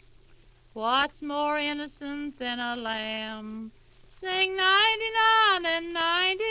[0.74, 3.72] What's more innocent than a lamb?
[4.10, 6.44] Sing ninety-nine and ninety.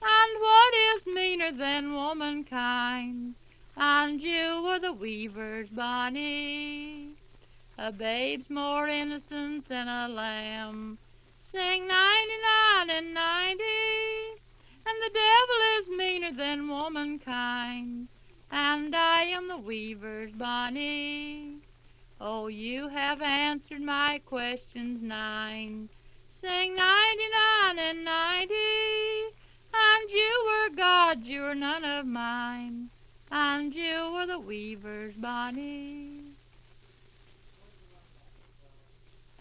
[0.00, 3.34] And what is meaner than womankind?
[3.76, 7.10] And you were the weaver's bonny.
[7.76, 10.96] A babe's more innocent than a lamb.
[11.56, 13.64] Sing ninety-nine and ninety.
[14.86, 18.08] And the devil is meaner than womankind.
[18.52, 21.54] And I am the weaver's bonnie.
[22.20, 25.88] Oh, you have answered my questions nine.
[26.30, 28.54] Sing ninety-nine and ninety.
[29.72, 32.90] And you were God, you were none of mine.
[33.32, 36.20] And you were the weaver's bonnie.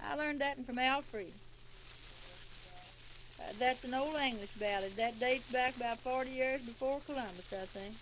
[0.01, 1.33] I learned that from Alfred.
[3.59, 4.91] That's an old English ballad.
[4.93, 7.95] That dates back about 40 years before Columbus, I think.